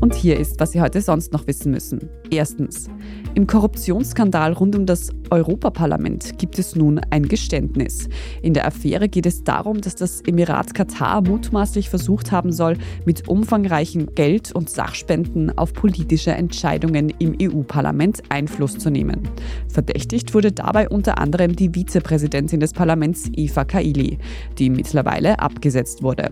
Und 0.00 0.14
hier 0.14 0.38
ist, 0.38 0.60
was 0.60 0.70
Sie 0.70 0.80
heute 0.80 1.00
sonst 1.00 1.32
noch 1.32 1.48
wissen 1.48 1.72
müssen. 1.72 2.08
Erstens. 2.30 2.88
Im 3.34 3.46
Korruptionsskandal 3.46 4.52
rund 4.52 4.76
um 4.76 4.84
das 4.84 5.08
Europaparlament 5.30 6.38
gibt 6.38 6.58
es 6.58 6.76
nun 6.76 7.00
ein 7.08 7.26
Geständnis. 7.26 8.10
In 8.42 8.52
der 8.52 8.66
Affäre 8.66 9.08
geht 9.08 9.24
es 9.24 9.42
darum, 9.42 9.80
dass 9.80 9.94
das 9.94 10.20
Emirat 10.26 10.74
Katar 10.74 11.22
mutmaßlich 11.22 11.88
versucht 11.88 12.30
haben 12.30 12.52
soll, 12.52 12.76
mit 13.06 13.28
umfangreichen 13.28 14.14
Geld- 14.14 14.52
und 14.52 14.68
Sachspenden 14.68 15.56
auf 15.56 15.72
politische 15.72 16.32
Entscheidungen 16.32 17.10
im 17.18 17.34
EU-Parlament 17.40 18.22
Einfluss 18.28 18.76
zu 18.76 18.90
nehmen. 18.90 19.22
Verdächtigt 19.68 20.34
wurde 20.34 20.52
dabei 20.52 20.90
unter 20.90 21.16
anderem 21.16 21.56
die 21.56 21.70
Vizepräsidentin 21.70 22.60
des 22.60 22.74
Parlaments 22.74 23.30
Eva 23.34 23.64
Kaili, 23.64 24.18
die 24.58 24.68
mittlerweile 24.68 25.38
abgesetzt 25.38 26.02
wurde. 26.02 26.30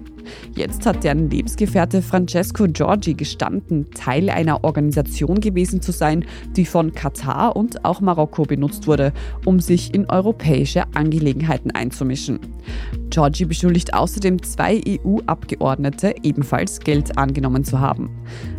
Jetzt 0.55 0.85
hat 0.85 1.03
deren 1.03 1.31
Lebensgefährte 1.31 2.03
Francesco 2.03 2.67
Giorgi 2.69 3.15
gestanden, 3.15 3.91
Teil 3.93 4.29
einer 4.29 4.63
Organisation 4.65 5.41
gewesen 5.41 5.81
zu 5.81 5.93
sein, 5.93 6.27
die 6.55 6.67
von 6.67 6.90
Katar 6.93 7.57
und 7.57 7.85
auch 7.85 8.01
Marokko 8.01 8.45
benutzt 8.45 8.87
wurde, 8.87 9.13
um 9.45 9.61
sich 9.61 9.95
in 9.95 10.09
europäische 10.09 10.85
Angelegenheiten 10.95 11.71
einzumischen. 11.71 12.41
Giorgi 13.11 13.45
beschuldigt 13.45 13.95
außerdem 13.95 14.43
zwei 14.43 14.81
EU-Abgeordnete, 14.87 16.15
ebenfalls 16.23 16.81
Geld 16.81 17.19
angenommen 17.19 17.65
zu 17.65 17.81
haben. 17.81 18.11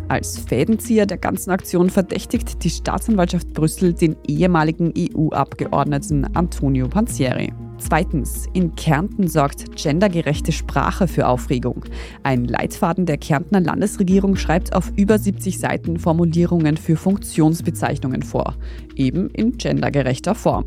Als 0.08 0.38
Fädenzieher 0.38 1.06
der 1.06 1.18
ganzen 1.18 1.50
Aktion 1.50 1.88
verdächtigt 1.88 2.62
die 2.62 2.70
Staatsanwaltschaft 2.70 3.52
Brüssel 3.54 3.94
den 3.94 4.16
ehemaligen 4.26 4.92
EU-Abgeordneten 4.96 6.26
Antonio 6.34 6.88
Panzieri. 6.88 7.52
Zweitens, 7.84 8.46
in 8.52 8.76
Kärnten 8.76 9.26
sorgt 9.26 9.76
gendergerechte 9.76 10.52
Sprache 10.52 11.08
für 11.08 11.26
Aufregung. 11.26 11.84
Ein 12.22 12.44
Leitfaden 12.44 13.06
der 13.06 13.18
Kärntner 13.18 13.60
Landesregierung 13.60 14.36
schreibt 14.36 14.72
auf 14.72 14.92
über 14.96 15.18
70 15.18 15.58
Seiten 15.58 15.98
Formulierungen 15.98 16.76
für 16.76 16.96
Funktionsbezeichnungen 16.96 18.22
vor, 18.22 18.54
eben 18.94 19.28
in 19.30 19.58
gendergerechter 19.58 20.36
Form. 20.36 20.66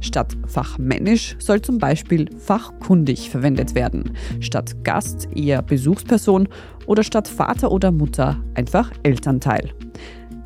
Statt 0.00 0.36
fachmännisch 0.46 1.34
soll 1.38 1.62
zum 1.62 1.78
Beispiel 1.78 2.28
fachkundig 2.38 3.30
verwendet 3.30 3.74
werden, 3.74 4.16
statt 4.40 4.84
Gast 4.84 5.28
eher 5.34 5.62
Besuchsperson 5.62 6.46
oder 6.86 7.02
statt 7.02 7.26
Vater 7.26 7.72
oder 7.72 7.90
Mutter 7.90 8.38
einfach 8.54 8.92
Elternteil. 9.02 9.72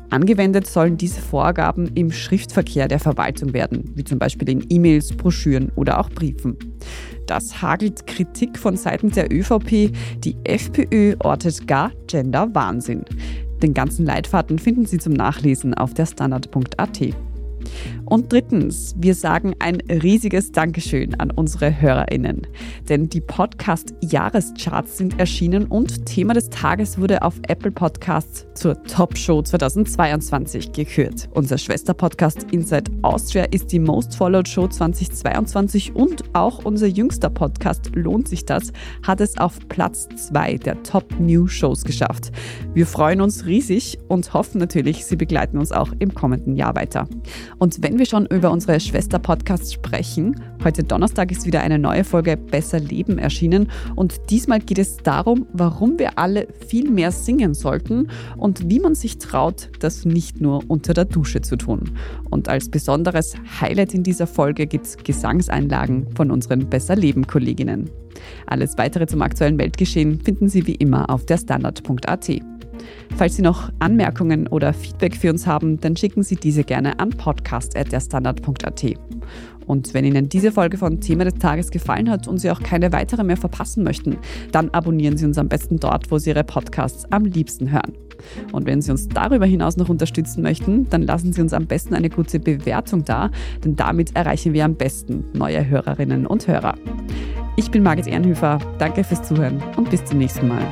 Angewendet 0.09 0.67
sollen 0.67 0.97
diese 0.97 1.21
Vorgaben 1.21 1.87
im 1.95 2.11
Schriftverkehr 2.11 2.87
der 2.87 2.99
Verwaltung 2.99 3.53
werden, 3.53 3.91
wie 3.95 4.03
zum 4.03 4.19
Beispiel 4.19 4.49
in 4.49 4.65
E-Mails, 4.69 5.09
Broschüren 5.15 5.71
oder 5.75 5.99
auch 5.99 6.09
Briefen. 6.09 6.57
Das 7.25 7.61
hagelt 7.61 8.05
Kritik 8.05 8.57
von 8.57 8.77
Seiten 8.77 9.09
der 9.11 9.33
ÖVP. 9.33 9.91
Die 10.19 10.35
FPÖ 10.43 11.15
ortet 11.19 11.67
gar 11.67 11.91
Gender-Wahnsinn. 12.07 13.03
Den 13.63 13.73
ganzen 13.73 14.05
Leitfaden 14.05 14.59
finden 14.59 14.85
Sie 14.85 14.99
zum 14.99 15.13
Nachlesen 15.13 15.73
auf 15.73 15.93
der 15.93 16.05
Standard.at. 16.05 16.99
Und 18.05 18.31
drittens, 18.31 18.93
wir 18.97 19.15
sagen 19.15 19.55
ein 19.59 19.77
riesiges 19.89 20.51
Dankeschön 20.51 21.19
an 21.19 21.31
unsere 21.31 21.81
HörerInnen. 21.81 22.45
Denn 22.87 23.09
die 23.09 23.21
Podcast-Jahrescharts 23.21 24.97
sind 24.97 25.19
erschienen 25.19 25.65
und 25.65 26.05
Thema 26.05 26.33
des 26.33 26.49
Tages 26.49 26.99
wurde 26.99 27.23
auf 27.23 27.35
Apple 27.47 27.71
Podcasts 27.71 28.45
zur 28.53 28.81
Top 28.83 29.17
Show 29.17 29.41
2022 29.41 30.71
gekürt. 30.71 31.29
Unser 31.33 31.57
Schwesterpodcast 31.57 32.51
Inside 32.51 32.91
Austria 33.01 33.45
ist 33.45 33.71
die 33.71 33.79
Most 33.79 34.15
Followed 34.15 34.47
Show 34.47 34.67
2022 34.67 35.95
und 35.95 36.23
auch 36.33 36.63
unser 36.63 36.87
jüngster 36.87 37.31
Podcast 37.31 37.91
Lohnt 37.95 38.27
sich 38.27 38.45
das 38.45 38.71
hat 39.03 39.21
es 39.21 39.37
auf 39.37 39.57
Platz 39.67 40.07
2 40.27 40.57
der 40.57 40.81
Top 40.83 41.19
New 41.19 41.47
Shows 41.47 41.83
geschafft. 41.83 42.31
Wir 42.73 42.85
freuen 42.85 43.21
uns 43.21 43.45
riesig 43.45 43.97
und 44.07 44.33
hoffen 44.33 44.59
natürlich, 44.59 45.05
Sie 45.05 45.15
begleiten 45.15 45.57
uns 45.57 45.71
auch 45.71 45.91
im 45.99 46.13
kommenden 46.13 46.55
Jahr 46.55 46.75
weiter. 46.75 47.07
Und 47.57 47.81
wenn 47.81 47.94
wir 47.99 48.05
schon 48.05 48.25
über 48.25 48.51
unsere 48.51 48.79
Schwester-Podcasts 48.79 49.73
sprechen, 49.73 50.41
heute 50.63 50.83
Donnerstag 50.83 51.31
ist 51.31 51.45
wieder 51.45 51.61
eine 51.61 51.77
neue 51.77 52.03
Folge 52.03 52.37
Besser 52.37 52.79
Leben 52.79 53.17
erschienen 53.17 53.69
und 53.95 54.29
diesmal 54.29 54.59
geht 54.59 54.79
es 54.79 54.97
darum, 54.97 55.45
warum 55.53 55.99
wir 55.99 56.17
alle 56.17 56.47
viel 56.67 56.89
mehr 56.89 57.11
singen 57.11 57.53
sollten 57.53 58.09
und 58.37 58.69
wie 58.69 58.79
man 58.79 58.95
sich 58.95 59.17
traut, 59.17 59.69
das 59.79 60.05
nicht 60.05 60.41
nur 60.41 60.63
unter 60.67 60.93
der 60.93 61.05
Dusche 61.05 61.41
zu 61.41 61.57
tun. 61.57 61.91
Und 62.29 62.49
als 62.49 62.69
besonderes 62.69 63.35
Highlight 63.61 63.93
in 63.93 64.03
dieser 64.03 64.27
Folge 64.27 64.67
gibt 64.67 64.85
es 64.85 64.97
Gesangseinlagen 64.97 66.07
von 66.15 66.31
unseren 66.31 66.69
Besser 66.69 66.95
Leben-Kolleginnen. 66.95 67.89
Alles 68.47 68.77
weitere 68.77 69.07
zum 69.07 69.21
aktuellen 69.21 69.57
Weltgeschehen 69.57 70.19
finden 70.21 70.49
Sie 70.49 70.65
wie 70.65 70.75
immer 70.75 71.09
auf 71.09 71.25
der 71.25 71.37
Standard.at. 71.37 72.29
Falls 73.15 73.35
Sie 73.35 73.41
noch 73.41 73.69
Anmerkungen 73.79 74.47
oder 74.47 74.73
Feedback 74.73 75.15
für 75.15 75.29
uns 75.29 75.47
haben, 75.47 75.79
dann 75.79 75.95
schicken 75.95 76.23
Sie 76.23 76.35
diese 76.35 76.63
gerne 76.63 76.99
an 76.99 77.09
podcast.derstandard.at. 77.09 78.85
Und 79.65 79.93
wenn 79.93 80.05
Ihnen 80.05 80.29
diese 80.29 80.51
Folge 80.51 80.77
von 80.77 81.01
Thema 81.01 81.23
des 81.25 81.35
Tages 81.35 81.71
gefallen 81.71 82.09
hat 82.09 82.27
und 82.27 82.37
Sie 82.37 82.51
auch 82.51 82.61
keine 82.61 82.91
weitere 82.91 83.23
mehr 83.23 83.37
verpassen 83.37 83.83
möchten, 83.83 84.17
dann 84.51 84.69
abonnieren 84.69 85.17
Sie 85.17 85.25
uns 85.25 85.37
am 85.37 85.47
besten 85.47 85.79
dort, 85.79 86.11
wo 86.11 86.17
Sie 86.17 86.29
Ihre 86.29 86.43
Podcasts 86.43 87.05
am 87.11 87.25
liebsten 87.25 87.71
hören. 87.71 87.93
Und 88.51 88.65
wenn 88.65 88.81
Sie 88.81 88.91
uns 88.91 89.07
darüber 89.07 89.45
hinaus 89.45 89.77
noch 89.77 89.89
unterstützen 89.89 90.41
möchten, 90.41 90.89
dann 90.89 91.01
lassen 91.03 91.33
Sie 91.33 91.41
uns 91.41 91.53
am 91.53 91.65
besten 91.65 91.95
eine 91.95 92.09
gute 92.09 92.39
Bewertung 92.39 93.03
da, 93.05 93.31
denn 93.63 93.75
damit 93.75 94.15
erreichen 94.15 94.53
wir 94.53 94.65
am 94.65 94.75
besten 94.75 95.25
neue 95.33 95.67
Hörerinnen 95.67 96.25
und 96.25 96.47
Hörer. 96.47 96.75
Ich 97.57 97.71
bin 97.71 97.83
Margit 97.83 98.07
Ehrenhöfer, 98.07 98.59
danke 98.79 99.03
fürs 99.03 99.23
Zuhören 99.23 99.61
und 99.77 99.89
bis 99.89 100.03
zum 100.03 100.17
nächsten 100.17 100.47
Mal. 100.47 100.63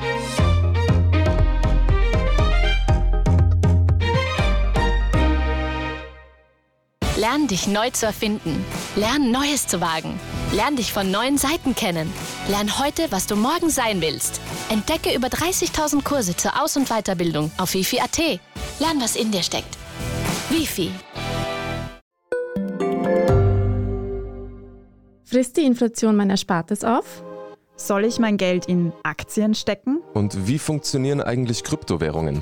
Lern 7.15 7.45
dich 7.45 7.67
neu 7.67 7.91
zu 7.91 8.07
erfinden. 8.07 8.65
Lern 8.95 9.29
Neues 9.29 9.67
zu 9.67 9.79
wagen. 9.81 10.19
Lern 10.51 10.75
dich 10.75 10.91
von 10.91 11.11
neuen 11.11 11.37
Seiten 11.37 11.75
kennen. 11.75 12.11
Lern 12.47 12.79
heute, 12.79 13.11
was 13.11 13.27
du 13.27 13.35
morgen 13.35 13.69
sein 13.69 14.01
willst. 14.01 14.41
Entdecke 14.69 15.15
über 15.15 15.27
30.000 15.27 16.03
Kurse 16.03 16.35
zur 16.35 16.59
Aus- 16.59 16.75
und 16.75 16.89
Weiterbildung 16.89 17.51
auf 17.57 17.75
wifi.at. 17.75 18.17
Lern, 18.79 18.99
was 18.99 19.15
in 19.15 19.29
dir 19.29 19.43
steckt. 19.43 19.77
Wifi. 20.49 20.89
Frisst 25.23 25.57
die 25.57 25.65
Inflation 25.65 26.15
mein 26.15 26.31
Erspartes 26.31 26.83
auf? 26.83 27.23
Soll 27.75 28.05
ich 28.05 28.17
mein 28.17 28.37
Geld 28.37 28.65
in 28.65 28.91
Aktien 29.03 29.53
stecken? 29.53 30.01
Und 30.15 30.47
wie 30.47 30.57
funktionieren 30.57 31.21
eigentlich 31.21 31.63
Kryptowährungen? 31.63 32.41